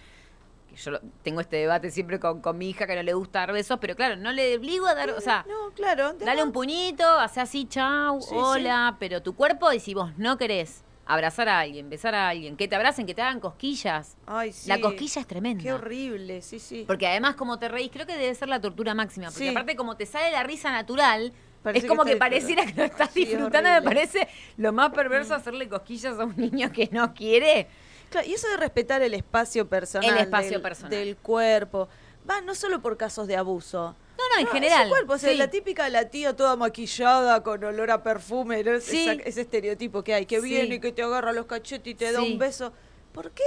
Yo 0.75 0.91
lo- 0.91 0.99
tengo 1.23 1.41
este 1.41 1.57
debate 1.57 1.91
siempre 1.91 2.19
con, 2.19 2.41
con 2.41 2.57
mi 2.57 2.69
hija 2.69 2.85
que 2.87 2.95
no 2.95 3.03
le 3.03 3.13
gusta 3.13 3.39
dar 3.39 3.53
besos, 3.53 3.77
pero 3.79 3.95
claro, 3.95 4.15
no 4.15 4.31
le 4.31 4.57
obligo 4.57 4.87
a 4.87 4.95
dar, 4.95 5.09
o 5.11 5.21
sea, 5.21 5.45
No, 5.47 5.73
claro. 5.75 6.13
dale 6.19 6.43
un 6.43 6.51
puñito, 6.51 7.07
hace 7.19 7.41
así, 7.41 7.65
chau, 7.65 8.21
Sí, 8.21 8.29
hola, 8.35 8.97
pero 8.99 9.21
tu 9.21 9.35
cuerpo, 9.35 9.71
y 9.73 9.79
si 9.79 9.93
vos 9.93 10.17
no 10.17 10.37
querés 10.37 10.83
abrazar 11.07 11.47
a 11.49 11.59
alguien, 11.59 11.89
besar 11.89 12.15
a 12.15 12.29
alguien, 12.29 12.57
que 12.57 12.67
te 12.67 12.75
abracen, 12.75 13.05
que 13.05 13.13
te 13.13 13.21
hagan 13.21 13.39
cosquillas, 13.39 14.17
Ay, 14.25 14.51
sí. 14.51 14.67
la 14.69 14.81
cosquilla 14.81 15.21
es 15.21 15.27
tremenda. 15.27 15.61
Qué 15.61 15.71
horrible, 15.71 16.41
sí, 16.41 16.59
sí. 16.59 16.83
Porque 16.87 17.05
además, 17.07 17.35
como 17.35 17.59
te 17.59 17.67
reís, 17.67 17.91
creo 17.91 18.07
que 18.07 18.17
debe 18.17 18.33
ser 18.33 18.49
la 18.49 18.59
tortura 18.59 18.93
máxima. 18.95 19.27
Porque 19.27 19.39
Sí. 19.39 19.47
aparte, 19.49 19.75
como 19.75 19.95
te 19.97 20.05
sale 20.07 20.31
la 20.31 20.41
risa 20.43 20.71
natural, 20.71 21.31
Parece 21.61 21.85
es 21.85 21.89
como 21.89 22.03
que 22.05 22.15
pareciera 22.17 22.63
que 22.65 22.73
no 22.73 22.83
estás 22.83 23.09
Sí, 23.11 23.23
es 23.23 23.29
disfrutando. 23.29 23.69
Me 23.69 23.81
parece 23.81 24.27
lo 24.57 24.71
más 24.73 24.91
perverso 24.91 25.33
hacerle 25.35 25.67
cosquillas 25.69 26.19
a 26.19 26.25
un 26.25 26.35
niño 26.37 26.71
que 26.71 26.89
no 26.91 27.13
quiere. 27.13 27.67
Claro, 28.09 28.27
y 28.27 28.33
eso 28.33 28.47
de 28.49 28.57
respetar 28.57 29.01
el 29.01 29.13
espacio 29.13 29.67
personal. 29.67 30.09
El 30.09 30.17
espacio 30.23 30.51
del, 30.51 30.61
personal. 30.61 30.91
Del 30.91 31.17
cuerpo. 31.17 31.89
Va, 32.29 32.41
no 32.41 32.55
solo 32.55 32.81
por 32.81 32.97
casos 32.97 33.27
de 33.27 33.35
abuso. 33.35 33.95
No, 34.17 34.23
no, 34.33 34.41
en 34.41 34.47
general. 34.47 34.83
su 34.83 34.89
cuerpo, 34.89 35.13
o 35.13 35.17
sea, 35.17 35.31
sí. 35.31 35.37
la 35.37 35.49
típica 35.49 35.89
la 35.89 36.09
tía 36.09 36.35
toda 36.35 36.55
maquillada 36.55 37.43
con 37.43 37.63
olor 37.63 37.91
a 37.91 38.01
perfume, 38.01 38.63
¿no? 38.63 38.79
Sí. 38.79 39.07
Esa- 39.07 39.21
ese 39.23 39.41
estereotipo 39.41 40.03
que 40.03 40.13
hay, 40.13 40.25
que 40.25 40.39
Sí. 40.41 40.47
viene 40.47 40.75
y 40.75 40.79
que 40.79 40.91
te 40.91 41.03
agarra 41.03 41.33
los 41.33 41.45
cachetes 41.45 41.91
y 41.91 41.95
te 41.95 42.11
da 42.11 42.21
un 42.21 42.37
beso. 42.39 42.71
¿Por 43.11 43.31
qué? 43.31 43.43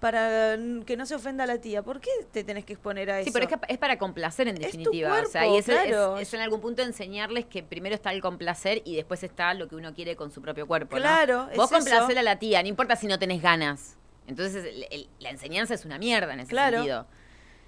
Para 0.00 0.56
que 0.86 0.96
no 0.96 1.04
se 1.04 1.14
ofenda 1.14 1.44
a 1.44 1.46
la 1.46 1.58
tía. 1.60 1.82
¿Por 1.82 2.00
qué 2.00 2.08
te 2.32 2.42
tenés 2.42 2.64
que 2.64 2.72
exponer 2.72 3.10
a 3.10 3.20
eso? 3.20 3.26
Sí, 3.26 3.32
pero 3.32 3.44
es, 3.46 3.52
que 3.52 3.58
es 3.72 3.78
para 3.78 3.98
complacer 3.98 4.48
en 4.48 4.56
Es 4.56 4.60
tu 4.60 4.66
definitiva. 4.78 5.10
o 5.12 5.26
sea, 5.26 5.42
cuerpo, 5.42 5.54
y 5.54 5.58
es, 5.58 5.68
es- 5.68 5.74
claro. 5.86 6.16
es 6.18 6.32
en 6.34 6.40
algún 6.40 6.60
punto 6.62 6.82
enseñarles 6.82 7.44
que 7.44 7.62
primero 7.62 7.94
está 7.94 8.10
el 8.12 8.22
complacer 8.22 8.80
y 8.86 8.96
después 8.96 9.22
está 9.22 9.52
lo 9.54 9.68
que 9.68 9.76
uno 9.76 9.92
quiere 9.94 10.16
con 10.16 10.30
su 10.30 10.40
propio 10.40 10.66
cuerpo. 10.66 10.96
¿no? 10.96 11.02
Claro, 11.02 11.48
es 11.50 11.56
Vos 11.58 11.70
complacer 11.70 12.18
a 12.18 12.22
la 12.22 12.38
tía, 12.38 12.62
no 12.62 12.68
importa 12.68 12.96
si 12.96 13.06
no 13.06 13.18
tenés 13.18 13.42
ganas. 13.42 13.96
Entonces, 14.26 14.64
el- 14.64 14.86
el- 14.90 15.08
la 15.18 15.30
enseñanza 15.30 15.74
es 15.74 15.84
una 15.84 15.98
mierda 15.98 16.32
en 16.32 16.40
ese 16.40 16.50
Claro. 16.50 16.78
sentido. 16.78 17.06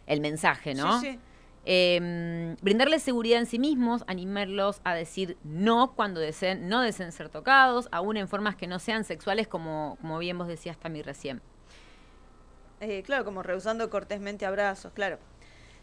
El 0.07 0.21
mensaje, 0.21 0.75
¿no? 0.75 1.01
Sí, 1.01 1.12
sí. 1.12 1.18
Eh, 1.64 2.57
brindarles 2.61 3.03
seguridad 3.03 3.38
en 3.38 3.47
sí 3.47 3.59
mismos, 3.59 4.03
animarlos 4.09 4.81
a 4.85 4.95
decir 4.95 5.37
no 5.45 5.92
cuando 5.95 6.18
deseen, 6.21 6.68
no 6.68 6.81
deseen 6.81 7.12
ser 7.12 7.29
tocados, 7.29 7.88
aún 7.92 8.16
en 8.16 8.27
formas 8.27 8.57
que 8.57 8.66
no 8.66 8.79
sean 8.81 9.05
sexuales, 9.05 9.47
como, 9.47 9.97
como 10.01 10.18
bien 10.18 10.38
vos 10.38 10.49
decías 10.49 10.77
también 10.77 11.05
recién. 11.05 11.40
Eh, 12.83 13.03
claro, 13.05 13.25
como 13.25 13.42
rehusando 13.45 13.88
cortésmente 13.90 14.45
abrazos, 14.45 14.92
claro. 14.92 15.18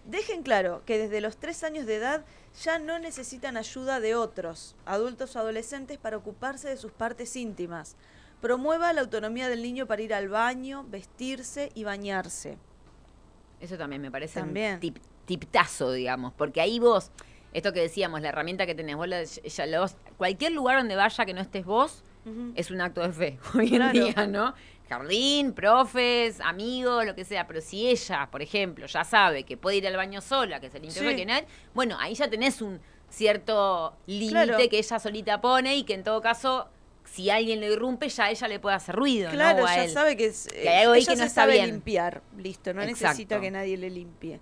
Dejen 0.05 0.43
claro 0.43 0.81
que 0.85 0.97
desde 0.97 1.21
los 1.21 1.37
tres 1.37 1.63
años 1.63 1.85
de 1.85 1.95
edad 1.95 2.25
ya 2.61 2.77
no 2.77 2.99
necesitan 2.99 3.55
ayuda 3.57 3.99
de 4.01 4.15
otros, 4.15 4.75
adultos 4.85 5.35
o 5.35 5.39
adolescentes, 5.39 5.97
para 5.97 6.17
ocuparse 6.17 6.67
de 6.67 6.75
sus 6.77 6.91
partes 6.91 7.35
íntimas. 7.35 7.95
Promueva 8.41 8.91
la 8.93 9.01
autonomía 9.01 9.47
del 9.49 9.61
niño 9.61 9.85
para 9.87 10.01
ir 10.01 10.13
al 10.13 10.27
baño, 10.29 10.85
vestirse 10.89 11.71
y 11.73 11.83
bañarse. 11.85 12.57
Eso 13.61 13.77
también 13.77 14.01
me 14.01 14.11
parece 14.11 14.39
También. 14.39 14.75
un 14.75 14.79
tip, 14.81 14.97
tiptazo, 15.25 15.91
digamos, 15.93 16.33
porque 16.33 16.59
ahí 16.61 16.79
vos, 16.79 17.11
esto 17.53 17.71
que 17.73 17.81
decíamos, 17.81 18.21
la 18.21 18.29
herramienta 18.29 18.65
que 18.65 18.75
tenés, 18.75 18.95
vos 18.97 19.07
la- 19.07 19.23
ya 19.23 19.65
los- 19.67 19.95
cualquier 20.17 20.51
lugar 20.53 20.77
donde 20.77 20.95
vaya 20.95 21.25
que 21.25 21.33
no 21.33 21.41
estés 21.41 21.65
vos, 21.65 22.03
es 22.55 22.69
un 22.71 22.79
acto 22.79 23.01
de 23.01 23.11
fe 23.11 23.39
hoy 23.55 23.67
en 23.69 23.75
Claro. 23.75 23.91
día, 23.93 24.27
¿no? 24.27 24.53
Jardín, 24.89 25.53
profes, 25.53 26.41
amigos, 26.41 27.05
lo 27.05 27.15
que 27.15 27.23
sea. 27.23 27.45
Pero 27.47 27.61
si 27.61 27.87
ella, 27.87 28.27
por 28.31 28.41
ejemplo, 28.41 28.85
ya 28.87 29.03
sabe 29.03 29.43
que 29.43 29.55
puede 29.55 29.77
ir 29.77 29.87
al 29.87 29.95
baño 29.95 30.19
sola, 30.21 30.59
que 30.59 30.69
se 30.69 30.79
limpia 30.79 31.01
Sí. 31.09 31.15
que 31.15 31.25
nadie, 31.25 31.45
bueno, 31.73 31.95
ahí 31.99 32.15
ya 32.15 32.29
tenés 32.29 32.61
un 32.61 32.81
cierto 33.09 33.95
límite 34.07 34.31
Claro. 34.45 34.57
que 34.69 34.77
ella 34.77 34.99
solita 34.99 35.41
pone 35.41 35.75
y 35.77 35.83
que 35.83 35.93
en 35.93 36.03
todo 36.03 36.21
caso, 36.21 36.67
si 37.05 37.29
alguien 37.29 37.59
lo 37.61 37.67
irrumpe, 37.67 38.09
ya 38.09 38.29
ella 38.29 38.47
le 38.47 38.59
puede 38.59 38.75
hacer 38.75 38.95
ruido, 38.95 39.29
Claro, 39.31 39.59
¿no? 39.59 39.63
O 39.65 39.67
a 39.67 39.75
ya 39.75 39.83
él. 39.85 39.89
sabe 39.91 40.15
que, 40.17 40.25
es, 40.25 40.47
Que 40.47 40.69
hay 40.69 40.81
algo 40.83 40.93
ahí 40.93 41.01
ella 41.01 41.11
que 41.13 41.17
no 41.17 41.23
se 41.23 41.27
está 41.27 41.41
sabe 41.41 41.53
bien. 41.53 41.65
limpiar, 41.67 42.21
listo, 42.37 42.73
no 42.73 42.81
Exacto. 42.81 43.03
necesita 43.07 43.41
que 43.41 43.51
nadie 43.51 43.77
le 43.77 43.89
limpie. 43.89 44.39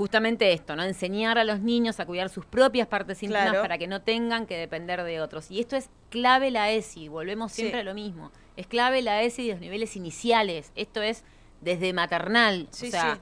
Justamente 0.00 0.50
esto, 0.54 0.76
¿no? 0.76 0.82
Enseñar 0.82 1.36
a 1.36 1.44
los 1.44 1.60
niños 1.60 2.00
a 2.00 2.06
cuidar 2.06 2.30
sus 2.30 2.46
propias 2.46 2.88
partes 2.88 3.22
íntimas 3.22 3.42
Claro. 3.50 3.60
para 3.60 3.76
que 3.76 3.86
no 3.86 4.00
tengan 4.00 4.46
que 4.46 4.56
depender 4.56 5.02
de 5.04 5.20
otros. 5.20 5.50
Y 5.50 5.60
esto 5.60 5.76
es 5.76 5.90
clave 6.08 6.50
la 6.50 6.70
ESI, 6.70 7.08
volvemos 7.08 7.52
siempre 7.52 7.76
Sí. 7.76 7.80
a 7.82 7.84
lo 7.84 7.92
mismo. 7.92 8.32
Es 8.56 8.66
clave 8.66 9.02
la 9.02 9.22
ESI 9.22 9.48
de 9.48 9.52
los 9.52 9.60
niveles 9.60 9.96
iniciales. 9.96 10.72
Esto 10.74 11.02
es 11.02 11.22
desde 11.60 11.92
maternal. 11.92 12.66
Sí, 12.70 12.88
o 12.88 12.90
sea, 12.92 13.16
sí. 13.16 13.20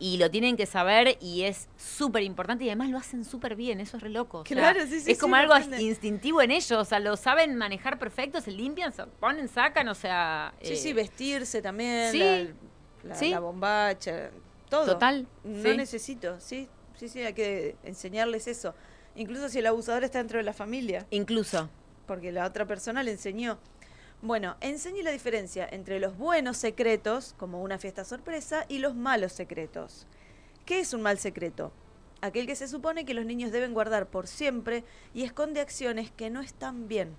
y 0.00 0.16
lo 0.18 0.28
tienen 0.28 0.56
que 0.56 0.66
saber 0.66 1.16
y 1.20 1.42
es 1.44 1.68
súper 1.76 2.24
importante 2.24 2.64
y 2.64 2.70
además 2.70 2.90
lo 2.90 2.98
hacen 2.98 3.24
súper 3.24 3.54
bien, 3.54 3.78
eso 3.80 3.96
es 3.96 4.02
re 4.02 4.10
loco. 4.10 4.40
o 4.40 4.44
sea, 4.44 4.56
Claro, 4.56 4.80
sí, 4.84 4.98
sí, 4.98 5.12
Es 5.12 5.20
como 5.20 5.36
algo 5.36 5.54
instintivo 5.78 6.42
en 6.42 6.50
ellos, 6.50 6.72
o 6.72 6.84
sea, 6.84 6.98
lo 6.98 7.16
saben 7.16 7.54
manejar 7.54 8.00
perfecto, 8.00 8.40
se 8.40 8.50
limpian, 8.50 8.92
se 8.92 9.06
ponen, 9.06 9.46
sacan, 9.46 9.86
o 9.86 9.94
sea... 9.94 10.52
Sí, 10.60 10.72
eh, 10.72 10.76
sí, 10.76 10.92
vestirse 10.92 11.62
también, 11.62 12.10
sí, 12.10 12.18
la, 12.18 12.46
la- 13.04 13.14
sí. 13.14 13.30
la 13.30 13.38
bombacha, 13.38 14.30
todo. 14.68 14.86
Total, 14.86 15.26
No 15.44 15.70
sí. 15.70 15.76
necesito, 15.76 16.40
sí, 16.40 16.68
sí, 16.96 17.08
sí, 17.08 17.20
hay 17.22 17.32
que 17.34 17.76
enseñarles 17.84 18.46
eso. 18.46 18.74
Incluso 19.14 19.48
si 19.48 19.58
el 19.60 19.66
abusador 19.66 20.04
está 20.04 20.18
dentro 20.18 20.38
de 20.38 20.44
la 20.44 20.52
familia, 20.52 21.06
Incluso. 21.10 21.68
porque 22.06 22.32
la 22.32 22.46
otra 22.46 22.66
persona 22.66 23.02
le 23.02 23.12
enseñó. 23.12 23.58
Bueno, 24.22 24.56
enseñe 24.60 25.02
la 25.02 25.10
diferencia 25.10 25.68
entre 25.70 26.00
los 26.00 26.16
buenos 26.16 26.56
secretos, 26.56 27.34
como 27.38 27.62
una 27.62 27.78
fiesta 27.78 28.04
sorpresa, 28.04 28.64
y 28.68 28.78
los 28.78 28.94
malos 28.94 29.32
secretos. 29.32 30.06
¿Qué 30.64 30.80
es 30.80 30.92
un 30.94 31.02
mal 31.02 31.18
secreto? 31.18 31.72
aquel 32.22 32.46
que 32.46 32.56
se 32.56 32.66
supone 32.66 33.04
que 33.04 33.14
los 33.14 33.24
niños 33.26 33.52
deben 33.52 33.72
guardar 33.74 34.06
por 34.06 34.26
siempre 34.26 34.84
y 35.14 35.22
esconde 35.22 35.60
acciones 35.60 36.10
que 36.10 36.28
no 36.30 36.40
están 36.40 36.88
bien. 36.88 37.14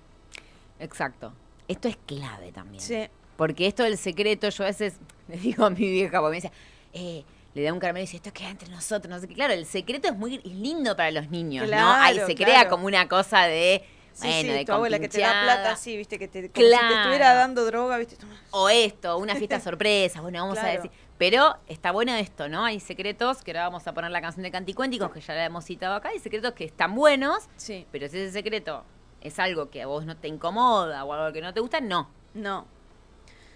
Exacto. 0.80 1.34
Esto 1.68 1.88
es 1.88 1.98
clave 2.06 2.52
también. 2.52 2.82
Sí. 2.82 3.08
Porque 3.38 3.68
esto 3.68 3.84
del 3.84 3.98
secreto, 3.98 4.50
yo 4.50 4.64
a 4.64 4.68
veces 4.68 4.96
le 5.28 5.38
digo 5.38 5.66
a 5.66 5.70
mi 5.70 5.90
vieja, 5.90 6.20
porque 6.20 6.30
me 6.32 6.36
dice, 6.38 6.52
eh, 6.94 7.24
le 7.58 7.64
da 7.64 7.74
un 7.74 7.80
caramelo 7.80 8.04
y 8.04 8.06
dice, 8.06 8.18
esto 8.18 8.32
queda 8.32 8.50
entre 8.50 8.70
nosotros, 8.70 9.10
no 9.10 9.20
sé 9.20 9.28
qué. 9.28 9.34
Claro, 9.34 9.54
el 9.54 9.66
secreto 9.66 10.08
es 10.08 10.16
muy 10.16 10.36
es 10.36 10.46
lindo 10.46 10.96
para 10.96 11.12
los 11.12 11.30
niños, 11.30 11.64
¿no? 11.64 11.70
Claro, 11.70 12.04
Ahí 12.04 12.20
se 12.26 12.36
crea 12.36 12.48
claro. 12.62 12.70
como 12.70 12.86
una 12.86 13.08
cosa 13.08 13.44
de, 13.48 13.84
Sí, 14.14 14.28
bueno, 14.28 14.42
sí, 14.42 14.48
de 14.60 14.66
tu 14.66 14.72
abuela 14.72 15.00
que 15.00 15.10
te 15.10 15.20
da 15.22 15.44
plata 15.44 15.72
así, 15.74 15.96
viste, 15.98 16.18
que 16.18 16.28
te, 16.28 16.50
como 16.52 16.66
si 16.66 16.72
te 16.72 16.78
Claro. 16.78 16.96
estuviera 16.96 17.34
dando 17.34 17.66
droga, 17.66 17.98
viste. 17.98 18.16
O 18.52 18.70
esto, 18.70 19.18
una 19.18 19.36
fiesta 19.36 19.60
sorpresa, 19.60 20.22
bueno, 20.22 20.40
vamos 20.42 20.58
a 20.58 20.62
Claro. 20.62 20.82
decir. 20.84 20.92
Pero 21.18 21.56
está 21.68 21.92
bueno 21.92 22.14
esto, 22.16 22.48
¿no? 22.48 22.64
Hay 22.64 22.80
secretos, 22.80 23.44
que 23.44 23.52
ahora 23.52 23.64
vamos 23.64 23.88
a 23.88 23.94
poner 23.94 24.12
la 24.12 24.22
canción 24.22 24.44
de 24.44 24.52
Canticuénticos, 24.52 25.12
que 25.12 25.20
ya 25.20 25.34
la 25.34 25.46
hemos 25.46 25.66
citado 25.66 25.96
acá, 25.96 26.10
hay 26.10 26.20
secretos 26.20 26.54
que 26.54 26.64
están 26.64 26.94
buenos, 26.96 27.44
Sí, 27.58 27.88
pero 27.92 28.08
si 28.08 28.20
ese 28.20 28.32
secreto 28.32 28.84
es 29.22 29.40
algo 29.40 29.72
que 29.72 29.82
a 29.82 29.88
vos 29.88 30.06
no 30.06 30.16
te 30.16 30.28
incomoda 30.28 31.04
o 31.04 31.14
algo 31.14 31.34
que 31.34 31.42
no 31.42 31.54
te 31.56 31.60
gusta, 31.60 31.82
no. 31.82 32.10
no. 32.36 32.68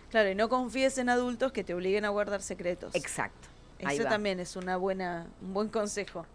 Claro, 0.10 0.30
y 0.30 0.36
no 0.36 0.50
confíes 0.50 0.98
en 0.98 1.08
adultos 1.10 1.52
que 1.54 1.64
te 1.64 1.74
obliguen 1.74 2.04
a 2.04 2.10
guardar 2.10 2.42
secretos. 2.42 2.94
Exacto. 2.96 3.48
Eso 3.90 4.04
también 4.06 4.40
es 4.40 4.56
una 4.56 4.78
buena, 4.78 5.28
un 5.42 5.54
buen 5.54 5.70
consejo. 5.70 6.26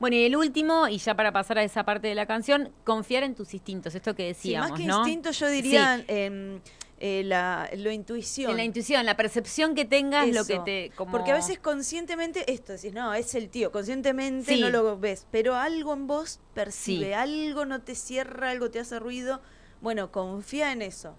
Bueno, 0.00 0.14
y 0.16 0.24
el 0.24 0.36
último, 0.36 0.86
y 0.88 0.98
ya 0.98 1.14
para 1.16 1.32
pasar 1.32 1.58
a 1.58 1.64
esa 1.64 1.84
parte 1.84 2.06
de 2.06 2.14
la 2.14 2.26
canción, 2.26 2.72
confiar 2.84 3.24
en 3.24 3.34
tus 3.34 3.52
instintos, 3.54 3.94
esto 3.94 4.14
que 4.14 4.32
Sí, 4.34 4.50
decíamos, 4.50 4.70
más 4.70 4.78
que 4.80 4.86
¿no? 4.86 4.98
instinto, 4.98 5.30
yo 5.32 5.48
diría 5.48 6.04
em, 6.06 6.60
eh, 7.00 7.22
la, 7.24 7.68
lo 7.76 7.90
intuición. 7.90 8.52
En 8.52 8.56
la 8.58 8.64
intuición, 8.64 9.04
la 9.06 9.16
percepción 9.16 9.74
que 9.74 9.84
tengas, 9.84 10.28
lo 10.28 10.44
que 10.44 10.54
Eso. 10.54 10.62
te... 10.64 10.92
Como... 10.94 11.10
Porque 11.10 11.32
a 11.32 11.34
veces 11.34 11.58
conscientemente, 11.58 12.52
esto 12.52 12.72
decís, 12.74 12.92
no, 12.92 13.12
es 13.14 13.34
el 13.34 13.48
tío, 13.48 13.72
conscientemente 13.72 14.54
Sí. 14.54 14.60
no 14.60 14.70
lo 14.70 14.98
ves, 14.98 15.26
pero 15.32 15.56
algo 15.56 15.94
en 15.94 16.06
vos 16.06 16.38
percibe, 16.54 17.06
Sí. 17.06 17.12
algo 17.14 17.64
no 17.66 17.80
te 17.80 17.94
cierra, 17.96 18.50
algo 18.50 18.70
te 18.70 18.78
hace 18.78 18.98
ruido. 19.00 19.40
Bueno, 19.80 20.12
confía 20.12 20.70
en 20.72 20.82
eso. 20.82 21.14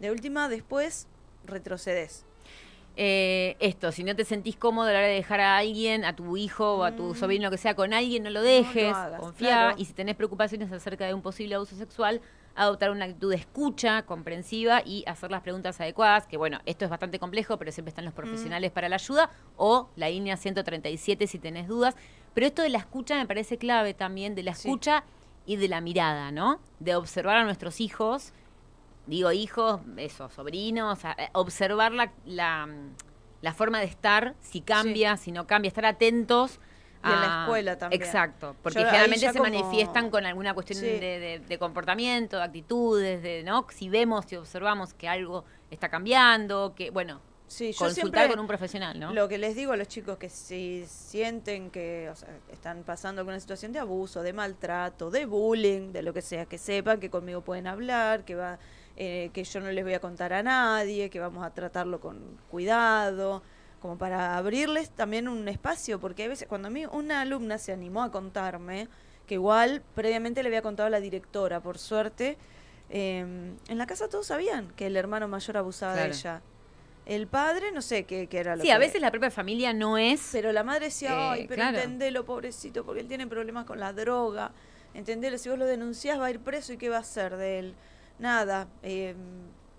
De 0.00 0.10
última, 0.10 0.48
después 0.48 1.06
retrocedes. 1.44 2.25
Eh, 2.98 3.56
esto, 3.60 3.92
si 3.92 4.04
no 4.04 4.16
te 4.16 4.24
sentís 4.24 4.56
cómodo 4.56 4.88
a 4.88 4.92
la 4.92 4.98
hora 5.00 5.06
de 5.08 5.14
dejar 5.14 5.40
a 5.40 5.58
alguien, 5.58 6.04
a 6.04 6.16
tu 6.16 6.36
hijo 6.38 6.76
o 6.78 6.84
a 6.84 6.96
tu 6.96 7.14
sobrino, 7.14 7.44
lo 7.44 7.50
que 7.50 7.58
sea, 7.58 7.74
con 7.76 7.92
alguien, 7.92 8.22
no 8.22 8.30
lo 8.30 8.40
dejes, 8.40 8.94
hagas, 8.94 9.20
confía. 9.20 9.48
claro. 9.48 9.74
Y 9.78 9.84
si 9.84 9.92
tenés 9.92 10.16
preocupaciones 10.16 10.72
acerca 10.72 11.06
de 11.06 11.12
un 11.12 11.20
posible 11.20 11.54
abuso 11.54 11.76
sexual, 11.76 12.22
adoptar 12.54 12.90
una 12.90 13.04
actitud 13.04 13.28
de 13.30 13.36
escucha, 13.36 14.02
comprensiva 14.06 14.80
y 14.82 15.04
hacer 15.06 15.30
las 15.30 15.42
preguntas 15.42 15.78
adecuadas, 15.78 16.26
que 16.26 16.38
bueno, 16.38 16.58
esto 16.64 16.86
es 16.86 16.90
bastante 16.90 17.18
complejo, 17.18 17.58
pero 17.58 17.70
siempre 17.70 17.90
están 17.90 18.06
los 18.06 18.14
profesionales 18.14 18.70
para 18.72 18.88
la 18.88 18.96
ayuda, 18.96 19.28
o 19.56 19.90
la 19.96 20.08
línea 20.08 20.38
137 20.38 21.26
si 21.26 21.38
tenés 21.38 21.68
dudas. 21.68 21.94
Pero 22.32 22.46
esto 22.46 22.62
de 22.62 22.70
la 22.70 22.78
escucha 22.78 23.16
me 23.16 23.26
parece 23.26 23.58
clave 23.58 23.92
también, 23.92 24.34
de 24.34 24.42
la 24.42 24.54
Sí. 24.54 24.68
escucha 24.68 25.04
y 25.44 25.56
de 25.56 25.68
la 25.68 25.82
mirada, 25.82 26.30
¿no? 26.32 26.60
De 26.80 26.94
observar 26.96 27.36
a 27.36 27.44
nuestros 27.44 27.80
hijos, 27.82 28.32
digo 29.06 29.32
hijos, 29.32 29.80
eso, 29.96 30.28
sobrinos, 30.30 31.04
a- 31.04 31.12
eh, 31.18 31.28
observar 31.32 31.92
la, 31.92 32.12
la, 32.24 32.68
la 33.42 33.52
forma 33.54 33.78
de 33.80 33.86
estar, 33.86 34.34
si 34.40 34.60
cambia, 34.60 35.16
si 35.16 35.32
no 35.32 35.46
cambia, 35.46 35.68
estar 35.68 35.86
atentos. 35.86 36.58
Y 37.04 37.08
en 37.08 37.20
la 37.20 37.40
a- 37.40 37.44
escuela 37.44 37.78
también. 37.78 38.02
Exacto, 38.02 38.56
porque 38.62 38.80
Yo 38.80 38.86
generalmente 38.86 39.26
se 39.30 39.38
como- 39.38 39.44
manifiestan 39.44 40.10
con 40.10 40.26
alguna 40.26 40.54
cuestión 40.54 40.80
Sí. 40.80 40.86
de, 40.86 40.98
de- 41.20 41.38
de 41.46 41.58
comportamiento, 41.58 42.36
de 42.38 42.42
actitudes, 42.42 43.22
de, 43.22 43.42
¿no? 43.44 43.64
Si 43.70 43.88
vemos, 43.88 44.24
si 44.26 44.34
observamos 44.36 44.92
que 44.94 45.08
algo 45.08 45.44
está 45.70 45.88
cambiando, 45.88 46.74
que, 46.74 46.90
bueno, 46.90 47.20
Sí, 47.48 47.70
yo 47.72 47.78
consultar 47.78 48.28
con 48.28 48.40
un 48.40 48.48
profesional, 48.48 48.98
¿no? 48.98 49.12
Lo 49.12 49.28
que 49.28 49.38
les 49.38 49.54
digo 49.54 49.70
a 49.70 49.76
los 49.76 49.86
chicos 49.86 50.16
que 50.18 50.28
si 50.28 50.84
sienten 50.88 51.70
que 51.70 52.08
o 52.10 52.16
sea, 52.16 52.28
están 52.50 52.82
pasando 52.82 53.20
alguna 53.20 53.38
situación 53.38 53.72
de 53.72 53.78
abuso, 53.78 54.22
de 54.24 54.32
maltrato, 54.32 55.12
de 55.12 55.26
bullying, 55.26 55.92
de 55.92 56.02
lo 56.02 56.12
que 56.12 56.22
sea, 56.22 56.46
que 56.46 56.58
sepan 56.58 56.98
que 56.98 57.08
conmigo 57.08 57.42
pueden 57.42 57.68
hablar, 57.68 58.24
que 58.24 58.34
va, 58.34 58.58
eh, 58.96 59.30
que 59.32 59.44
yo 59.44 59.60
no 59.60 59.70
les 59.70 59.84
voy 59.84 59.94
a 59.94 60.00
contar 60.00 60.32
a 60.32 60.42
nadie, 60.42 61.10
que 61.10 61.20
vamos 61.20 61.44
a 61.44 61.50
tratarlo 61.50 62.00
con 62.00 62.18
cuidado, 62.50 63.42
como 63.80 63.98
para 63.98 64.36
abrirles 64.36 64.90
también 64.90 65.28
un 65.28 65.46
espacio, 65.48 66.00
porque 66.00 66.24
a 66.24 66.28
veces 66.28 66.48
cuando 66.48 66.68
a 66.68 66.70
mí 66.70 66.86
una 66.86 67.20
alumna 67.20 67.58
se 67.58 67.72
animó 67.72 68.02
a 68.02 68.10
contarme, 68.10 68.88
que 69.26 69.34
igual 69.34 69.82
previamente 69.94 70.42
le 70.42 70.48
había 70.48 70.62
contado 70.62 70.86
a 70.86 70.90
la 70.90 71.00
directora, 71.00 71.60
por 71.60 71.78
suerte, 71.78 72.36
eh, 72.88 73.18
en 73.68 73.78
la 73.78 73.86
casa 73.86 74.08
todos 74.08 74.26
sabían 74.26 74.70
que 74.76 74.86
el 74.86 74.96
hermano 74.96 75.28
mayor 75.28 75.56
abusaba 75.56 75.94
Claro. 75.94 76.08
de 76.10 76.14
ella. 76.16 76.42
El 77.04 77.28
padre, 77.28 77.70
no 77.70 77.82
sé 77.82 78.04
qué, 78.04 78.26
qué 78.28 78.38
era 78.38 78.56
lo 78.56 78.62
Sí, 78.62 78.68
que... 78.68 78.72
a 78.72 78.78
veces 78.78 79.00
la 79.00 79.10
propia 79.12 79.30
familia 79.30 79.72
no 79.72 79.96
es... 79.98 80.28
Pero 80.32 80.50
la 80.52 80.64
madre 80.64 80.86
decía, 80.86 81.10
Eh, 81.10 81.28
ay, 81.30 81.46
pero 81.48 81.56
claro. 81.62 81.76
entendelo, 81.78 82.24
pobrecito, 82.24 82.84
porque 82.84 83.00
él 83.02 83.06
tiene 83.08 83.26
problemas 83.28 83.64
con 83.64 83.78
la 83.78 83.92
droga. 83.92 84.50
Entendelo, 84.94 85.38
si 85.38 85.48
vos 85.48 85.58
lo 85.58 85.66
denunciás 85.66 86.18
va 86.18 86.26
a 86.26 86.30
ir 86.30 86.40
preso 86.40 86.72
y 86.72 86.78
qué 86.78 86.88
va 86.88 86.96
a 86.96 87.00
hacer 87.00 87.36
de 87.36 87.58
él. 87.60 87.74
Nada, 88.18 88.68
eh, 88.82 89.14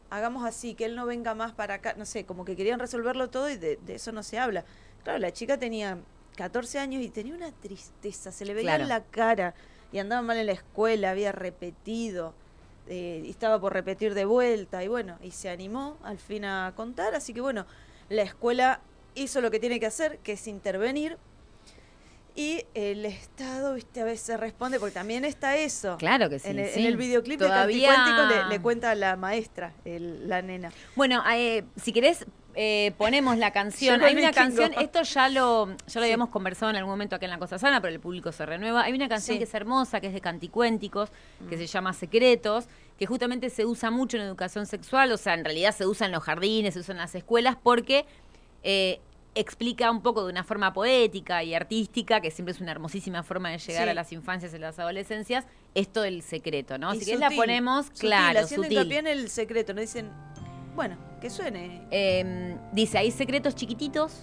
hagamos 0.10 0.46
así, 0.46 0.76
que 0.76 0.86
él 0.86 0.96
no 0.96 1.06
venga 1.06 1.34
más 1.36 1.54
para 1.54 1.76
acá. 1.76 1.96
No 1.98 2.06
sé, 2.06 2.26
como 2.26 2.46
que 2.46 2.56
querían 2.56 2.80
resolverlo 2.80 3.30
todo 3.30 3.50
y 3.50 3.58
de, 3.58 3.78
de 3.78 3.96
eso 3.96 4.12
no 4.12 4.24
se 4.24 4.38
habla. 4.40 4.66
Claro, 5.04 5.20
la 5.20 5.32
chica 5.32 5.58
tenía 5.58 6.04
14 6.36 6.80
años 6.80 7.02
y 7.02 7.10
tenía 7.10 7.34
una 7.36 7.52
tristeza, 7.52 8.32
se 8.32 8.46
le 8.46 8.54
veía 8.54 8.78
Claro. 8.78 8.84
en 8.84 8.90
la 8.90 9.04
cara 9.06 9.56
y 9.92 10.00
andaba 10.00 10.22
mal 10.22 10.38
en 10.38 10.46
la 10.48 10.52
escuela, 10.54 11.12
había 11.12 11.32
repetido. 11.32 12.34
eh, 12.90 13.22
y 13.26 13.30
estaba 13.30 13.60
por 13.60 13.74
repetir 13.74 14.14
de 14.14 14.24
vuelta 14.26 14.82
y 14.84 14.88
bueno, 14.88 15.18
y 15.22 15.32
se 15.32 15.50
animó 15.50 15.98
al 16.04 16.18
fin 16.20 16.46
a 16.46 16.72
contar, 16.76 17.16
así 17.16 17.34
que 17.34 17.42
bueno, 17.42 17.66
la 18.08 18.22
escuela 18.22 18.80
hizo 19.14 19.42
lo 19.42 19.52
que 19.52 19.60
tiene 19.60 19.80
que 19.82 19.88
hacer, 19.88 20.20
que 20.20 20.34
es 20.34 20.48
intervenir, 20.48 21.18
y 22.38 22.64
el 22.76 23.04
Estado, 23.06 23.74
viste, 23.74 24.00
a 24.00 24.06
veces 24.06 24.40
responde, 24.40 24.80
porque 24.80 24.94
también 24.94 25.26
está 25.26 25.58
eso. 25.58 25.98
Claro 25.98 26.30
que 26.30 26.38
sí, 26.40 26.48
En 26.50 26.60
el, 26.60 26.70
sí. 26.70 26.80
en 26.80 26.86
el 26.86 26.96
videoclip 26.96 27.40
Todavía- 27.40 27.90
de 27.90 27.96
Canticuéntico 27.96 28.44
le, 28.48 28.50
le 28.56 28.62
cuenta 28.62 28.94
la 28.96 29.16
maestra, 29.18 29.74
el- 29.84 30.30
la 30.30 30.42
nena. 30.44 30.72
Bueno, 30.96 31.24
eh, 31.34 31.64
si 31.76 31.92
querés, 31.92 32.26
eh, 32.54 32.92
ponemos 32.98 33.38
la 33.38 33.52
canción. 33.54 34.02
Hay 34.04 34.16
una 34.16 34.32
canción, 34.32 34.72
esto 34.80 35.02
ya 35.02 35.30
lo, 35.30 35.66
ya 35.68 35.74
lo 35.76 35.80
Sí. 35.88 35.98
habíamos 36.00 36.30
conversado 36.30 36.70
en 36.70 36.76
algún 36.76 36.92
momento 36.92 37.16
acá 37.16 37.26
en 37.26 37.32
La 37.32 37.40
Cosa 37.40 37.58
Sana, 37.60 37.82
pero 37.82 37.94
el 37.94 38.00
público 38.00 38.32
se 38.32 38.46
renueva. 38.46 38.84
Hay 38.84 38.94
una 38.94 39.10
canción 39.10 39.36
Sí. 39.36 39.40
que 39.40 39.44
es 39.46 39.54
hermosa, 39.56 40.00
que 40.00 40.08
es 40.08 40.14
de 40.14 40.22
Canticuénticos, 40.22 41.10
que 41.50 41.58
se 41.58 41.66
llama 41.68 41.94
Secretos, 41.94 42.66
que 43.00 43.08
justamente 43.08 43.50
se 43.50 43.66
usa 43.66 43.90
mucho 43.92 44.18
en 44.18 44.24
educación 44.24 44.66
sexual, 44.68 45.12
o 45.12 45.18
sea, 45.18 45.34
en 45.34 45.44
realidad 45.44 45.76
se 45.76 45.86
usa 45.88 46.06
en 46.06 46.12
los 46.12 46.24
jardines, 46.24 46.76
se 46.76 46.80
usa 46.82 46.92
en 46.94 47.00
las 47.00 47.14
escuelas, 47.16 47.58
porque 47.62 48.06
eh, 48.64 49.00
explica 49.40 49.90
un 49.92 50.02
poco 50.02 50.24
de 50.26 50.32
una 50.32 50.44
forma 50.44 50.74
poética 50.74 51.44
y 51.44 51.54
artística, 51.54 52.22
que 52.22 52.32
siempre 52.32 52.54
es 52.54 52.62
una 52.62 52.72
hermosísima 52.72 53.24
forma 53.24 53.50
de 53.50 53.58
llegar 53.60 53.84
Sí. 53.86 53.90
a 53.90 53.94
las 53.94 54.12
infancias 54.12 54.54
y 54.54 54.58
las 54.58 54.80
adolescencias, 54.80 55.46
esto 55.76 56.02
del 56.02 56.22
secreto, 56.22 56.78
¿no? 56.78 56.94
Y 56.94 57.00
si 57.00 57.06
querés 57.06 57.20
la 57.20 57.30
ponemos, 57.32 57.88
sutil, 57.88 58.02
claro, 58.02 58.40
haciendo 58.40 58.64
sutil. 58.66 58.78
hincapié 58.80 59.00
en 59.00 59.08
el 59.08 59.30
secreto, 59.30 59.74
no 59.74 59.82
dicen, 59.82 60.12
bueno, 60.76 60.98
que 61.22 61.30
suene. 61.30 61.82
Eh, 61.92 62.58
dice, 62.74 62.98
hay 62.98 63.12
secretos 63.12 63.56
chiquititos 63.56 64.22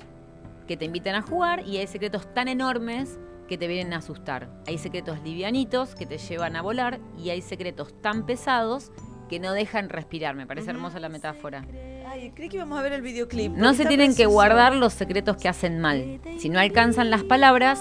que 0.68 0.76
te 0.76 0.84
invitan 0.84 1.14
a 1.14 1.22
jugar 1.22 1.66
y 1.66 1.76
hay 1.78 1.86
secretos 1.86 2.32
tan 2.32 2.48
enormes 2.48 3.18
que 3.48 3.58
te 3.58 3.66
vienen 3.66 3.92
a 3.92 3.98
asustar. 3.98 4.48
Hay 4.66 4.78
secretos 4.78 5.20
livianitos 5.22 5.94
que 5.94 6.06
te 6.06 6.16
llevan 6.18 6.56
a 6.56 6.62
volar 6.62 6.98
y 7.18 7.28
hay 7.30 7.42
secretos 7.42 8.00
tan 8.00 8.24
pesados 8.24 8.90
que 9.28 9.38
no 9.40 9.52
dejan 9.52 9.88
respirar. 9.88 10.34
Me 10.34 10.46
parece 10.46 10.70
hermosa 10.70 11.00
la 11.00 11.08
metáfora. 11.08 11.64
Ay, 12.08 12.32
creí 12.34 12.48
que 12.48 12.56
íbamos 12.56 12.78
a 12.78 12.82
ver 12.82 12.92
el 12.92 13.02
videoclip. 13.02 13.52
No 13.56 13.74
se 13.74 13.86
tienen 13.86 14.14
que 14.14 14.26
guardar 14.26 14.74
los 14.74 14.92
secretos 14.92 15.36
que 15.36 15.48
hacen 15.48 15.80
mal. 15.80 16.20
Si 16.38 16.48
no 16.48 16.60
alcanzan 16.60 17.10
las 17.10 17.22
palabras 17.24 17.80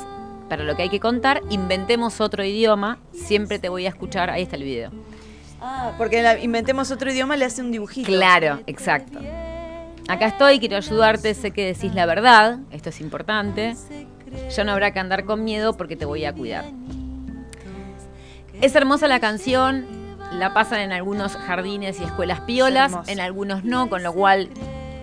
para 0.49 0.63
lo 0.63 0.75
que 0.75 0.83
hay 0.83 0.89
que 0.89 0.99
contar, 0.99 1.41
inventemos 1.49 2.21
otro 2.21 2.43
idioma. 2.43 2.99
Siempre 3.11 3.59
te 3.59 3.69
voy 3.69 3.85
a 3.85 3.89
escuchar. 3.89 4.29
Ahí 4.29 4.43
está 4.43 4.55
el 4.55 4.63
video. 4.63 4.91
Ah, 5.61 5.93
porque 5.97 6.21
la- 6.21 6.39
inventemos 6.39 6.91
otro 6.91 7.11
idioma, 7.11 7.37
le 7.37 7.45
hace 7.45 7.61
un 7.61 7.71
dibujito. 7.71 8.07
Claro, 8.07 8.59
exacto. 8.67 9.19
Acá 10.09 10.27
estoy, 10.27 10.59
quiero 10.59 10.75
ayudarte, 10.75 11.33
sé 11.33 11.51
que 11.51 11.65
decís 11.65 11.93
la 11.93 12.05
verdad, 12.05 12.59
esto 12.71 12.89
es 12.89 12.99
importante. 12.99 13.75
Ya 14.53 14.63
no 14.65 14.73
habrá 14.73 14.91
que 14.91 14.99
andar 14.99 15.23
con 15.23 15.43
miedo 15.45 15.77
porque 15.77 15.95
te 15.95 16.03
voy 16.05 16.25
a 16.25 16.33
cuidar. 16.33 16.65
Es 18.61 18.75
hermosa 18.75 19.07
la 19.07 19.19
canción, 19.19 19.85
la 20.37 20.53
pasan 20.53 20.79
en 20.81 20.91
algunos 20.91 21.35
jardines 21.35 21.99
y 21.99 22.03
escuelas 22.03 22.41
piolas, 22.41 22.91
en 23.09 23.19
algunos 23.19 23.63
no, 23.63 23.89
con 23.89 24.03
lo 24.03 24.13
cual 24.13 24.49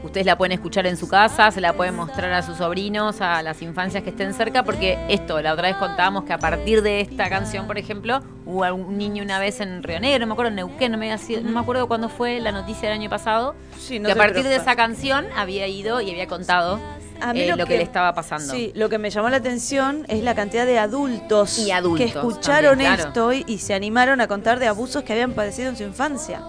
ustedes 0.02 0.24
la 0.24 0.38
pueden 0.38 0.52
escuchar 0.52 0.86
en 0.86 0.96
su 0.96 1.08
casa, 1.08 1.50
se 1.50 1.60
la 1.60 1.74
pueden 1.74 1.94
mostrar 1.94 2.32
a 2.32 2.40
sus 2.42 2.56
sobrinos, 2.56 3.20
a 3.20 3.42
las 3.42 3.60
infancias 3.60 4.02
que 4.02 4.10
estén 4.10 4.32
cerca, 4.32 4.62
porque 4.62 4.98
esto, 5.10 5.40
la 5.42 5.52
otra 5.52 5.68
vez 5.68 5.76
contábamos 5.76 6.24
que 6.24 6.32
a 6.32 6.38
partir 6.38 6.82
de 6.82 7.02
esta 7.02 7.28
canción, 7.28 7.66
por 7.66 7.76
ejemplo, 7.76 8.20
hubo 8.46 8.64
un 8.74 8.96
niño 8.96 9.22
una 9.22 9.38
vez 9.38 9.60
en 9.60 9.82
Río 9.82 10.00
Negro, 10.00 10.20
no 10.20 10.26
me 10.28 10.32
acuerdo, 10.32 10.48
en 10.48 10.56
Neuquén, 10.56 10.92
no 10.92 10.96
me, 10.98 11.16
sido- 11.18 11.42
no 11.42 11.50
me 11.50 11.60
acuerdo 11.60 11.86
cuándo 11.86 12.08
fue 12.08 12.40
la 12.40 12.50
noticia 12.50 12.88
del 12.88 12.98
año 12.98 13.10
pasado, 13.10 13.54
Sí, 13.78 13.98
no 13.98 14.06
que 14.06 14.12
a 14.12 14.16
partir 14.16 14.44
de 14.44 14.56
esa 14.56 14.74
canción 14.74 15.26
había 15.36 15.66
ido 15.66 16.00
y 16.00 16.10
había 16.10 16.26
contado 16.26 16.80
A 17.20 17.33
mí 17.33 17.40
eh, 17.42 17.56
lo, 17.56 17.66
que, 17.66 17.76
le 17.76 17.83
estaba 17.83 18.12
pasando. 18.14 18.52
Sí, 18.52 18.72
lo 18.74 18.88
que 18.88 18.98
me 18.98 19.11
llamó 19.11 19.28
la 19.28 19.38
atención 19.38 20.04
es 20.09 20.22
la 20.22 20.35
cantidad 20.35 20.66
de 20.66 20.78
adultos, 20.78 21.59
Y 21.59 21.70
adultos 21.70 21.98
que 22.12 22.18
escucharon 22.18 22.70
también, 22.78 22.94
claro. 22.94 23.09
esto 23.09 23.33
y, 23.33 23.44
y 23.46 23.59
se 23.59 23.74
animaron 23.74 24.20
a 24.20 24.28
contar 24.28 24.59
de 24.59 24.66
abusos 24.68 25.02
que 25.02 25.12
habían 25.12 25.33
padecido 25.33 25.68
en 25.68 25.76
su 25.76 25.83
infancia 25.83 26.42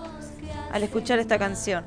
al 0.72 0.84
escuchar 0.84 1.20
esta 1.20 1.38
canción. 1.38 1.84